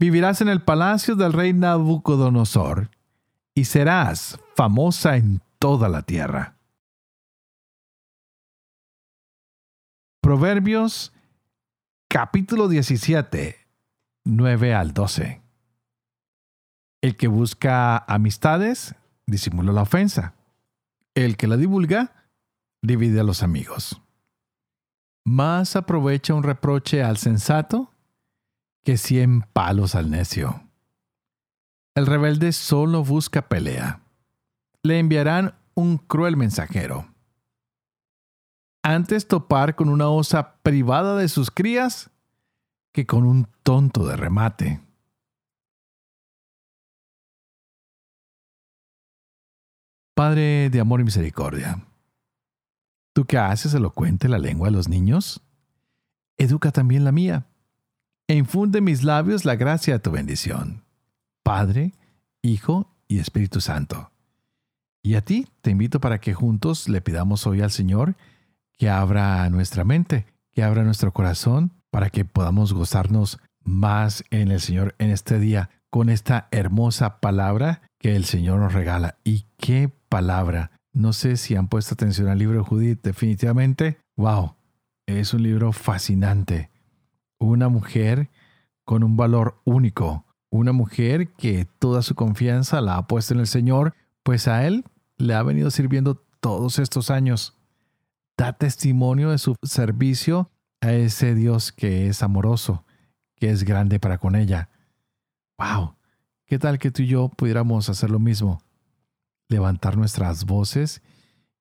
Vivirás 0.00 0.40
en 0.40 0.48
el 0.48 0.62
palacio 0.62 1.14
del 1.14 1.32
rey 1.32 1.52
Nabucodonosor 1.52 2.90
y 3.54 3.66
serás 3.66 4.40
famosa 4.56 5.16
en 5.16 5.40
toda 5.60 5.88
la 5.88 6.02
tierra. 6.02 6.56
Proverbios 10.20 11.12
capítulo 12.08 12.66
17, 12.66 13.56
9 14.24 14.74
al 14.74 14.92
12. 14.92 15.40
El 17.00 17.16
que 17.16 17.28
busca 17.28 17.98
amistades 17.98 18.96
disimula 19.26 19.72
la 19.72 19.82
ofensa. 19.82 20.34
El 21.14 21.36
que 21.36 21.46
la 21.46 21.56
divulga 21.56 22.28
divide 22.82 23.20
a 23.20 23.24
los 23.24 23.42
amigos. 23.42 24.00
Más 25.24 25.76
aprovecha 25.76 26.34
un 26.34 26.42
reproche 26.42 27.02
al 27.02 27.16
sensato 27.16 27.90
que 28.82 28.98
cien 28.98 29.42
palos 29.52 29.94
al 29.94 30.10
necio. 30.10 30.62
El 31.94 32.06
rebelde 32.06 32.52
solo 32.52 33.04
busca 33.04 33.48
pelea. 33.48 34.00
Le 34.82 34.98
enviarán 34.98 35.54
un 35.74 35.96
cruel 35.96 36.36
mensajero. 36.36 37.08
Antes 38.82 39.26
topar 39.28 39.76
con 39.76 39.88
una 39.88 40.08
osa 40.10 40.56
privada 40.62 41.16
de 41.16 41.28
sus 41.28 41.50
crías 41.50 42.10
que 42.92 43.06
con 43.06 43.24
un 43.24 43.48
tonto 43.62 44.06
de 44.06 44.16
remate. 44.16 44.83
Padre 50.14 50.70
de 50.70 50.78
amor 50.78 51.00
y 51.00 51.04
misericordia, 51.04 51.84
tú 53.12 53.24
que 53.24 53.36
haces 53.36 53.74
elocuente 53.74 54.28
la 54.28 54.38
lengua 54.38 54.68
de 54.68 54.72
los 54.76 54.88
niños, 54.88 55.42
educa 56.38 56.70
también 56.70 57.02
la 57.02 57.10
mía, 57.10 57.46
e 58.28 58.36
infunde 58.36 58.78
en 58.78 58.84
mis 58.84 59.02
labios 59.02 59.44
la 59.44 59.56
gracia 59.56 59.94
de 59.94 59.98
tu 59.98 60.12
bendición. 60.12 60.84
Padre, 61.42 61.94
Hijo 62.42 62.94
y 63.08 63.18
Espíritu 63.18 63.60
Santo. 63.60 64.12
Y 65.02 65.16
a 65.16 65.24
ti 65.24 65.48
te 65.62 65.72
invito 65.72 66.00
para 66.00 66.20
que 66.20 66.32
juntos 66.32 66.88
le 66.88 67.00
pidamos 67.00 67.46
hoy 67.48 67.60
al 67.60 67.72
Señor 67.72 68.14
que 68.78 68.90
abra 68.90 69.50
nuestra 69.50 69.84
mente, 69.84 70.26
que 70.52 70.62
abra 70.62 70.84
nuestro 70.84 71.12
corazón, 71.12 71.72
para 71.90 72.08
que 72.08 72.24
podamos 72.24 72.72
gozarnos 72.72 73.40
más 73.64 74.24
en 74.30 74.52
el 74.52 74.60
Señor 74.60 74.94
en 74.98 75.10
este 75.10 75.38
día 75.40 75.70
con 75.90 76.08
esta 76.08 76.48
hermosa 76.50 77.20
palabra 77.20 77.82
que 77.98 78.16
el 78.16 78.24
Señor 78.24 78.60
nos 78.60 78.72
regala. 78.72 79.18
Y 79.24 79.46
qué 79.58 79.92
palabra. 80.14 80.70
No 80.92 81.12
sé 81.12 81.36
si 81.36 81.56
han 81.56 81.66
puesto 81.66 81.94
atención 81.94 82.28
al 82.28 82.38
libro 82.38 82.58
de 82.58 82.64
Judith, 82.64 83.00
definitivamente, 83.02 83.98
wow, 84.16 84.54
es 85.06 85.34
un 85.34 85.42
libro 85.42 85.72
fascinante. 85.72 86.70
Una 87.40 87.68
mujer 87.68 88.30
con 88.84 89.02
un 89.02 89.16
valor 89.16 89.60
único, 89.64 90.24
una 90.50 90.70
mujer 90.70 91.32
que 91.32 91.66
toda 91.80 92.00
su 92.02 92.14
confianza 92.14 92.80
la 92.80 92.96
ha 92.96 93.08
puesto 93.08 93.34
en 93.34 93.40
el 93.40 93.48
Señor, 93.48 93.96
pues 94.22 94.46
a 94.46 94.64
Él 94.64 94.84
le 95.16 95.34
ha 95.34 95.42
venido 95.42 95.72
sirviendo 95.72 96.22
todos 96.38 96.78
estos 96.78 97.10
años. 97.10 97.58
Da 98.38 98.52
testimonio 98.52 99.30
de 99.30 99.38
su 99.38 99.56
servicio 99.64 100.48
a 100.80 100.92
ese 100.92 101.34
Dios 101.34 101.72
que 101.72 102.06
es 102.06 102.22
amoroso, 102.22 102.84
que 103.34 103.50
es 103.50 103.64
grande 103.64 103.98
para 103.98 104.18
con 104.18 104.36
ella. 104.36 104.68
¡Wow! 105.58 105.96
¿Qué 106.46 106.60
tal 106.60 106.78
que 106.78 106.92
tú 106.92 107.02
y 107.02 107.08
yo 107.08 107.30
pudiéramos 107.30 107.88
hacer 107.88 108.10
lo 108.10 108.20
mismo? 108.20 108.63
Levantar 109.54 109.96
nuestras 109.96 110.46
voces 110.46 111.00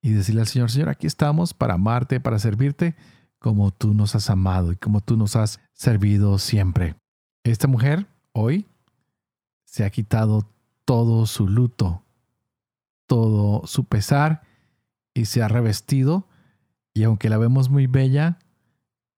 y 0.01 0.13
decirle 0.13 0.41
al 0.41 0.47
Señor, 0.47 0.71
Señor, 0.71 0.89
aquí 0.89 1.05
estamos 1.05 1.53
para 1.53 1.75
amarte, 1.75 2.19
para 2.19 2.39
servirte, 2.39 2.95
como 3.37 3.69
tú 3.69 3.93
nos 3.93 4.15
has 4.15 4.31
amado 4.31 4.71
y 4.71 4.77
como 4.77 4.99
tú 4.99 5.15
nos 5.15 5.35
has 5.35 5.59
servido 5.73 6.39
siempre. 6.39 6.95
Esta 7.43 7.67
mujer 7.67 8.07
hoy 8.31 8.65
se 9.65 9.85
ha 9.85 9.91
quitado 9.91 10.49
todo 10.85 11.27
su 11.27 11.47
luto, 11.47 12.03
todo 13.05 13.67
su 13.67 13.83
pesar 13.83 14.41
y 15.13 15.25
se 15.25 15.43
ha 15.43 15.47
revestido 15.47 16.27
y 16.95 17.03
aunque 17.03 17.29
la 17.29 17.37
vemos 17.37 17.69
muy 17.69 17.85
bella, 17.85 18.39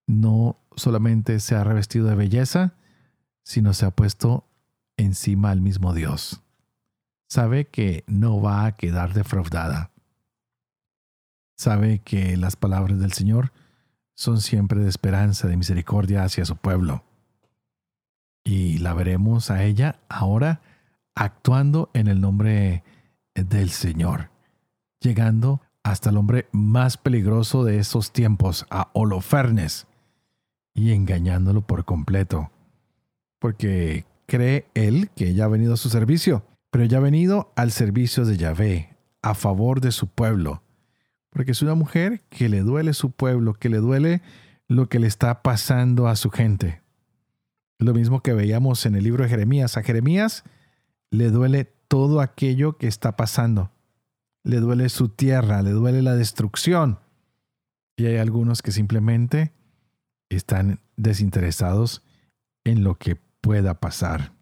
no 0.05 0.57
solamente 0.75 1.39
se 1.39 1.55
ha 1.55 1.63
revestido 1.63 2.07
de 2.07 2.15
belleza, 2.15 2.73
sino 3.43 3.73
se 3.73 3.85
ha 3.85 3.91
puesto 3.91 4.49
encima 4.97 5.51
al 5.51 5.61
mismo 5.61 5.93
Dios. 5.93 6.44
Sabe 7.35 7.67
que 7.67 8.05
no 8.07 8.39
va 8.39 8.65
a 8.65 8.77
quedar 8.77 9.13
defraudada. 9.13 9.91
Sabe 11.57 11.99
que 11.99 12.37
las 12.37 12.55
palabras 12.55 12.97
del 12.97 13.11
Señor 13.11 13.51
son 14.13 14.39
siempre 14.39 14.79
de 14.79 14.87
esperanza, 14.87 15.49
de 15.49 15.57
misericordia 15.57 16.23
hacia 16.23 16.45
su 16.45 16.55
pueblo. 16.55 17.03
Y 18.45 18.77
la 18.77 18.93
veremos 18.93 19.51
a 19.51 19.65
ella 19.65 19.99
ahora 20.07 20.61
actuando 21.13 21.89
en 21.93 22.07
el 22.07 22.21
nombre 22.21 22.85
del 23.33 23.69
Señor, 23.69 24.29
llegando 25.01 25.59
hasta 25.83 26.11
el 26.11 26.15
hombre 26.15 26.47
más 26.53 26.95
peligroso 26.95 27.65
de 27.65 27.79
esos 27.79 28.13
tiempos, 28.13 28.65
a 28.69 28.91
Holofernes, 28.93 29.87
y 30.73 30.93
engañándolo 30.93 31.67
por 31.67 31.83
completo, 31.83 32.49
porque 33.39 34.05
cree 34.25 34.69
él 34.73 35.09
que 35.17 35.31
ella 35.31 35.43
ha 35.43 35.49
venido 35.49 35.73
a 35.73 35.77
su 35.77 35.89
servicio, 35.89 36.45
pero 36.75 36.83
ella 36.83 36.97
ha 36.97 37.01
venido 37.01 37.53
al 37.55 37.71
servicio 37.71 38.25
de 38.25 38.35
Yahvé, 38.35 38.97
a 39.21 39.33
favor 39.33 39.79
de 39.79 39.93
su 39.93 40.09
pueblo, 40.09 40.61
porque 41.29 41.51
es 41.51 41.61
una 41.61 41.73
mujer 41.73 42.25
que 42.27 42.49
le 42.49 42.63
duele 42.63 42.93
su 42.93 43.11
pueblo, 43.11 43.53
que 43.53 43.69
le 43.69 43.77
duele 43.77 44.21
lo 44.67 44.89
que 44.89 44.99
le 44.99 45.07
está 45.07 45.41
pasando 45.41 46.09
a 46.09 46.17
su 46.17 46.31
gente. 46.31 46.81
Lo 47.79 47.93
mismo 47.93 48.19
que 48.19 48.33
veíamos 48.33 48.85
en 48.85 48.95
el 48.95 49.05
libro 49.05 49.23
de 49.23 49.29
Jeremías. 49.29 49.77
A 49.77 49.83
Jeremías 49.83 50.43
le 51.11 51.31
duele 51.31 51.63
todo 51.63 52.19
aquello 52.19 52.77
que 52.77 52.87
está 52.87 53.15
pasando. 53.15 53.71
Le 54.43 54.59
duele 54.59 54.89
su 54.89 55.07
tierra, 55.07 55.61
le 55.61 55.71
duele 55.71 56.01
la 56.01 56.17
destrucción. 56.17 56.99
Y 57.95 58.07
hay 58.07 58.17
algunos 58.17 58.61
que 58.61 58.73
simplemente 58.73 59.53
están 60.27 60.81
desinteresados 60.97 62.03
en 62.65 62.83
lo 62.83 62.95
que 62.95 63.15
pueda 63.15 63.79
pasar. 63.79 64.34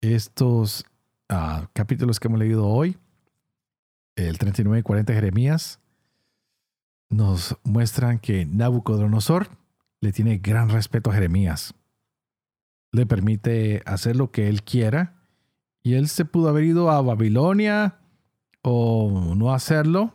Estos 0.00 0.86
ah, 1.28 1.68
capítulos 1.74 2.18
que 2.18 2.28
hemos 2.28 2.40
leído 2.40 2.66
hoy, 2.66 2.96
el 4.16 4.38
39 4.38 4.80
y 4.80 4.82
40 4.82 5.12
de 5.12 5.18
Jeremías, 5.18 5.78
nos 7.10 7.58
muestran 7.64 8.18
que 8.18 8.46
Nabucodonosor 8.46 9.48
le 10.00 10.12
tiene 10.12 10.38
gran 10.38 10.70
respeto 10.70 11.10
a 11.10 11.14
Jeremías. 11.14 11.74
Le 12.92 13.04
permite 13.04 13.82
hacer 13.84 14.16
lo 14.16 14.30
que 14.30 14.48
él 14.48 14.62
quiera 14.62 15.20
y 15.82 15.94
él 15.94 16.08
se 16.08 16.24
pudo 16.24 16.48
haber 16.48 16.64
ido 16.64 16.90
a 16.90 17.02
Babilonia 17.02 18.00
o 18.62 19.34
no 19.36 19.52
hacerlo, 19.52 20.14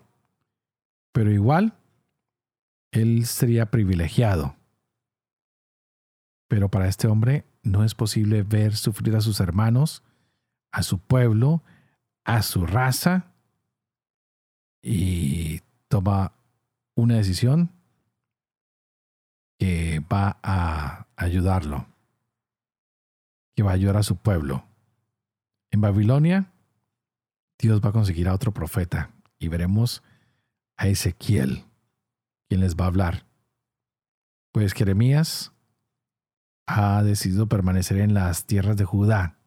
pero 1.11 1.31
igual 1.31 1.77
él 2.91 3.25
sería 3.27 3.69
privilegiado. 3.69 4.55
Pero 6.47 6.69
para 6.69 6.87
este 6.87 7.07
hombre 7.07 7.45
no 7.65 7.83
es 7.83 7.95
posible 7.95 8.43
ver 8.43 8.75
sufrir 8.75 9.15
a 9.15 9.21
sus 9.21 9.39
hermanos, 9.39 10.03
a 10.71 10.83
su 10.83 10.99
pueblo, 10.99 11.63
a 12.23 12.41
su 12.43 12.65
raza, 12.65 13.33
y 14.81 15.61
toma 15.87 16.33
una 16.95 17.15
decisión 17.15 17.71
que 19.57 19.99
va 20.11 20.37
a 20.43 21.07
ayudarlo, 21.15 21.87
que 23.55 23.63
va 23.63 23.71
a 23.71 23.73
ayudar 23.73 23.97
a 23.97 24.03
su 24.03 24.15
pueblo. 24.17 24.63
En 25.71 25.81
Babilonia, 25.81 26.51
Dios 27.57 27.81
va 27.83 27.89
a 27.89 27.93
conseguir 27.93 28.27
a 28.27 28.33
otro 28.33 28.53
profeta 28.53 29.11
y 29.39 29.47
veremos 29.47 30.03
a 30.77 30.87
Ezequiel 30.87 31.65
quien 32.47 32.61
les 32.61 32.75
va 32.75 32.85
a 32.85 32.89
hablar. 32.89 33.25
Pues 34.51 34.73
Jeremías 34.73 35.51
ha 36.67 37.03
decidido 37.03 37.47
permanecer 37.47 37.97
en 37.97 38.13
las 38.13 38.45
tierras 38.45 38.77
de 38.77 38.85
Judá, 38.85 39.37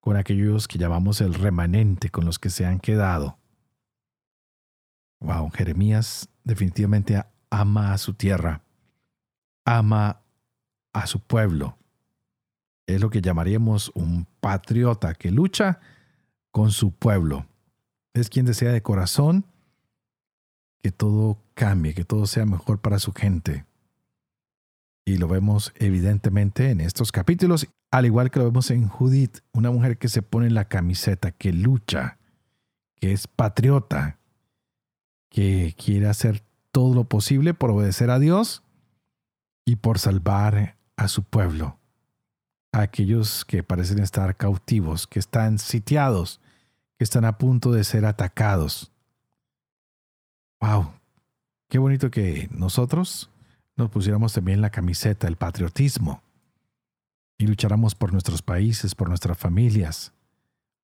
con 0.00 0.16
aquellos 0.16 0.68
que 0.68 0.78
llamamos 0.78 1.20
el 1.20 1.34
remanente, 1.34 2.10
con 2.10 2.24
los 2.24 2.38
que 2.38 2.50
se 2.50 2.66
han 2.66 2.78
quedado. 2.78 3.38
Wow, 5.20 5.50
Jeremías 5.50 6.28
definitivamente 6.44 7.24
ama 7.50 7.92
a 7.92 7.98
su 7.98 8.14
tierra, 8.14 8.62
ama 9.64 10.20
a 10.92 11.06
su 11.06 11.20
pueblo. 11.20 11.78
Es 12.86 13.00
lo 13.00 13.08
que 13.08 13.22
llamaríamos 13.22 13.90
un 13.94 14.26
patriota 14.40 15.14
que 15.14 15.30
lucha 15.30 15.80
con 16.50 16.70
su 16.70 16.92
pueblo. 16.92 17.46
Es 18.12 18.28
quien 18.28 18.44
desea 18.44 18.70
de 18.70 18.82
corazón 18.82 19.46
que 20.82 20.92
todo 20.92 21.42
cambie, 21.54 21.94
que 21.94 22.04
todo 22.04 22.26
sea 22.26 22.44
mejor 22.44 22.80
para 22.80 22.98
su 22.98 23.12
gente. 23.12 23.64
Y 25.04 25.18
lo 25.18 25.28
vemos 25.28 25.72
evidentemente 25.76 26.70
en 26.70 26.80
estos 26.80 27.12
capítulos, 27.12 27.66
al 27.90 28.06
igual 28.06 28.30
que 28.30 28.38
lo 28.38 28.46
vemos 28.46 28.70
en 28.70 28.88
Judith, 28.88 29.40
una 29.52 29.70
mujer 29.70 29.98
que 29.98 30.08
se 30.08 30.22
pone 30.22 30.50
la 30.50 30.66
camiseta, 30.66 31.30
que 31.30 31.52
lucha, 31.52 32.18
que 32.96 33.12
es 33.12 33.26
patriota, 33.26 34.18
que 35.28 35.74
quiere 35.76 36.08
hacer 36.08 36.42
todo 36.72 36.94
lo 36.94 37.04
posible 37.04 37.54
por 37.54 37.70
obedecer 37.70 38.10
a 38.10 38.18
Dios 38.18 38.62
y 39.66 39.76
por 39.76 39.98
salvar 39.98 40.76
a 40.96 41.08
su 41.08 41.22
pueblo, 41.22 41.78
a 42.72 42.80
aquellos 42.80 43.44
que 43.44 43.62
parecen 43.62 43.98
estar 43.98 44.36
cautivos, 44.36 45.06
que 45.06 45.18
están 45.18 45.58
sitiados, 45.58 46.40
que 46.96 47.04
están 47.04 47.24
a 47.24 47.36
punto 47.36 47.72
de 47.72 47.84
ser 47.84 48.06
atacados. 48.06 48.90
Wow, 50.60 50.92
qué 51.68 51.78
bonito 51.78 52.10
que 52.10 52.48
nosotros 52.50 53.30
nos 53.76 53.90
pusiéramos 53.90 54.32
también 54.32 54.60
la 54.60 54.70
camiseta, 54.70 55.26
el 55.26 55.36
patriotismo, 55.36 56.22
y 57.38 57.46
lucháramos 57.46 57.94
por 57.94 58.12
nuestros 58.12 58.42
países, 58.42 58.94
por 58.94 59.08
nuestras 59.08 59.36
familias, 59.36 60.12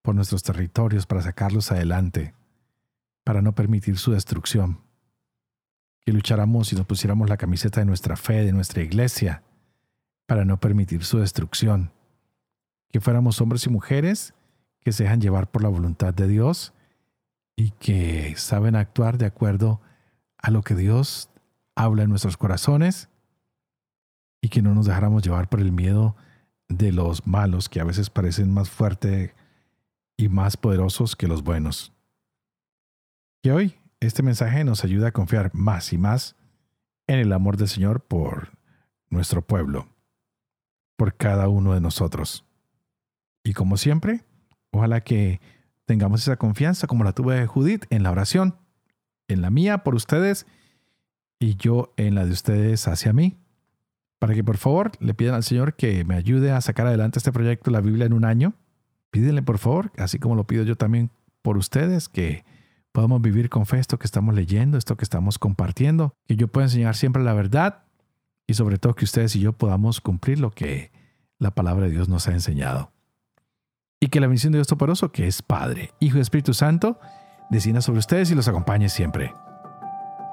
por 0.02 0.14
nuestros 0.14 0.42
territorios 0.42 1.06
para 1.06 1.22
sacarlos 1.22 1.70
adelante, 1.70 2.34
para 3.24 3.42
no 3.42 3.54
permitir 3.54 3.98
su 3.98 4.12
destrucción. 4.12 4.80
Que 6.00 6.12
lucháramos 6.12 6.72
y 6.72 6.76
nos 6.76 6.86
pusiéramos 6.86 7.28
la 7.28 7.36
camiseta 7.36 7.80
de 7.80 7.86
nuestra 7.86 8.16
fe, 8.16 8.44
de 8.44 8.52
nuestra 8.52 8.82
iglesia, 8.82 9.44
para 10.26 10.44
no 10.44 10.58
permitir 10.58 11.04
su 11.04 11.18
destrucción. 11.18 11.92
Que 12.90 13.00
fuéramos 13.00 13.40
hombres 13.40 13.66
y 13.66 13.70
mujeres 13.70 14.34
que 14.80 14.92
se 14.92 15.04
dejan 15.04 15.20
llevar 15.20 15.50
por 15.50 15.62
la 15.62 15.68
voluntad 15.68 16.14
de 16.14 16.26
Dios 16.26 16.72
y 17.54 17.70
que 17.72 18.34
saben 18.36 18.74
actuar 18.74 19.18
de 19.18 19.26
acuerdo 19.26 19.80
a 20.38 20.50
lo 20.50 20.62
que 20.62 20.74
Dios 20.74 21.29
habla 21.84 22.02
en 22.02 22.10
nuestros 22.10 22.36
corazones 22.36 23.08
y 24.42 24.48
que 24.48 24.60
no 24.60 24.74
nos 24.74 24.86
dejáramos 24.86 25.22
llevar 25.22 25.48
por 25.48 25.60
el 25.60 25.72
miedo 25.72 26.14
de 26.68 26.92
los 26.92 27.26
malos 27.26 27.68
que 27.68 27.80
a 27.80 27.84
veces 27.84 28.10
parecen 28.10 28.52
más 28.52 28.68
fuertes 28.68 29.34
y 30.16 30.28
más 30.28 30.56
poderosos 30.56 31.16
que 31.16 31.26
los 31.26 31.42
buenos. 31.42 31.92
Y 33.42 33.50
hoy 33.50 33.76
este 34.00 34.22
mensaje 34.22 34.62
nos 34.62 34.84
ayuda 34.84 35.08
a 35.08 35.12
confiar 35.12 35.54
más 35.54 35.92
y 35.92 35.98
más 35.98 36.36
en 37.06 37.18
el 37.18 37.32
amor 37.32 37.56
del 37.56 37.68
Señor 37.68 38.02
por 38.02 38.50
nuestro 39.08 39.42
pueblo, 39.42 39.88
por 40.96 41.16
cada 41.16 41.48
uno 41.48 41.72
de 41.72 41.80
nosotros. 41.80 42.44
Y 43.42 43.54
como 43.54 43.78
siempre, 43.78 44.24
ojalá 44.70 45.00
que 45.00 45.40
tengamos 45.86 46.20
esa 46.20 46.36
confianza 46.36 46.86
como 46.86 47.04
la 47.04 47.14
tuve 47.14 47.46
Judith 47.46 47.86
en 47.88 48.02
la 48.02 48.10
oración, 48.10 48.56
en 49.28 49.40
la 49.40 49.50
mía 49.50 49.78
por 49.78 49.94
ustedes 49.94 50.46
y 51.40 51.56
yo 51.56 51.92
en 51.96 52.14
la 52.14 52.24
de 52.24 52.30
ustedes 52.30 52.86
hacia 52.86 53.12
mí. 53.12 53.38
Para 54.20 54.34
que 54.34 54.44
por 54.44 54.58
favor 54.58 54.92
le 55.00 55.14
pidan 55.14 55.34
al 55.34 55.42
Señor 55.42 55.74
que 55.74 56.04
me 56.04 56.14
ayude 56.14 56.52
a 56.52 56.60
sacar 56.60 56.86
adelante 56.86 57.18
este 57.18 57.32
proyecto, 57.32 57.70
la 57.70 57.80
Biblia 57.80 58.04
en 58.06 58.12
un 58.12 58.26
año. 58.26 58.52
Pídenle 59.10 59.42
por 59.42 59.58
favor, 59.58 59.90
así 59.96 60.18
como 60.18 60.36
lo 60.36 60.46
pido 60.46 60.62
yo 60.62 60.76
también 60.76 61.10
por 61.42 61.56
ustedes, 61.56 62.08
que 62.08 62.44
podamos 62.92 63.22
vivir 63.22 63.48
con 63.48 63.64
fe 63.64 63.78
esto 63.78 63.98
que 63.98 64.06
estamos 64.06 64.34
leyendo, 64.34 64.76
esto 64.76 64.96
que 64.96 65.04
estamos 65.04 65.38
compartiendo, 65.38 66.14
que 66.28 66.36
yo 66.36 66.48
pueda 66.48 66.66
enseñar 66.66 66.94
siempre 66.94 67.22
la 67.24 67.32
verdad 67.32 67.84
y 68.46 68.54
sobre 68.54 68.78
todo 68.78 68.94
que 68.94 69.06
ustedes 69.06 69.34
y 69.36 69.40
yo 69.40 69.54
podamos 69.54 70.00
cumplir 70.02 70.38
lo 70.38 70.50
que 70.50 70.92
la 71.38 71.52
palabra 71.52 71.86
de 71.86 71.92
Dios 71.92 72.08
nos 72.08 72.28
ha 72.28 72.32
enseñado. 72.32 72.92
Y 74.00 74.08
que 74.08 74.20
la 74.20 74.28
misión 74.28 74.52
de 74.52 74.58
Dios 74.58 74.66
Toporoso, 74.66 75.12
que 75.12 75.26
es 75.26 75.40
Padre, 75.40 75.92
Hijo 75.98 76.18
y 76.18 76.20
Espíritu 76.20 76.52
Santo, 76.52 77.00
descienda 77.50 77.80
sobre 77.80 78.00
ustedes 78.00 78.30
y 78.30 78.34
los 78.34 78.48
acompañe 78.48 78.88
siempre. 78.90 79.32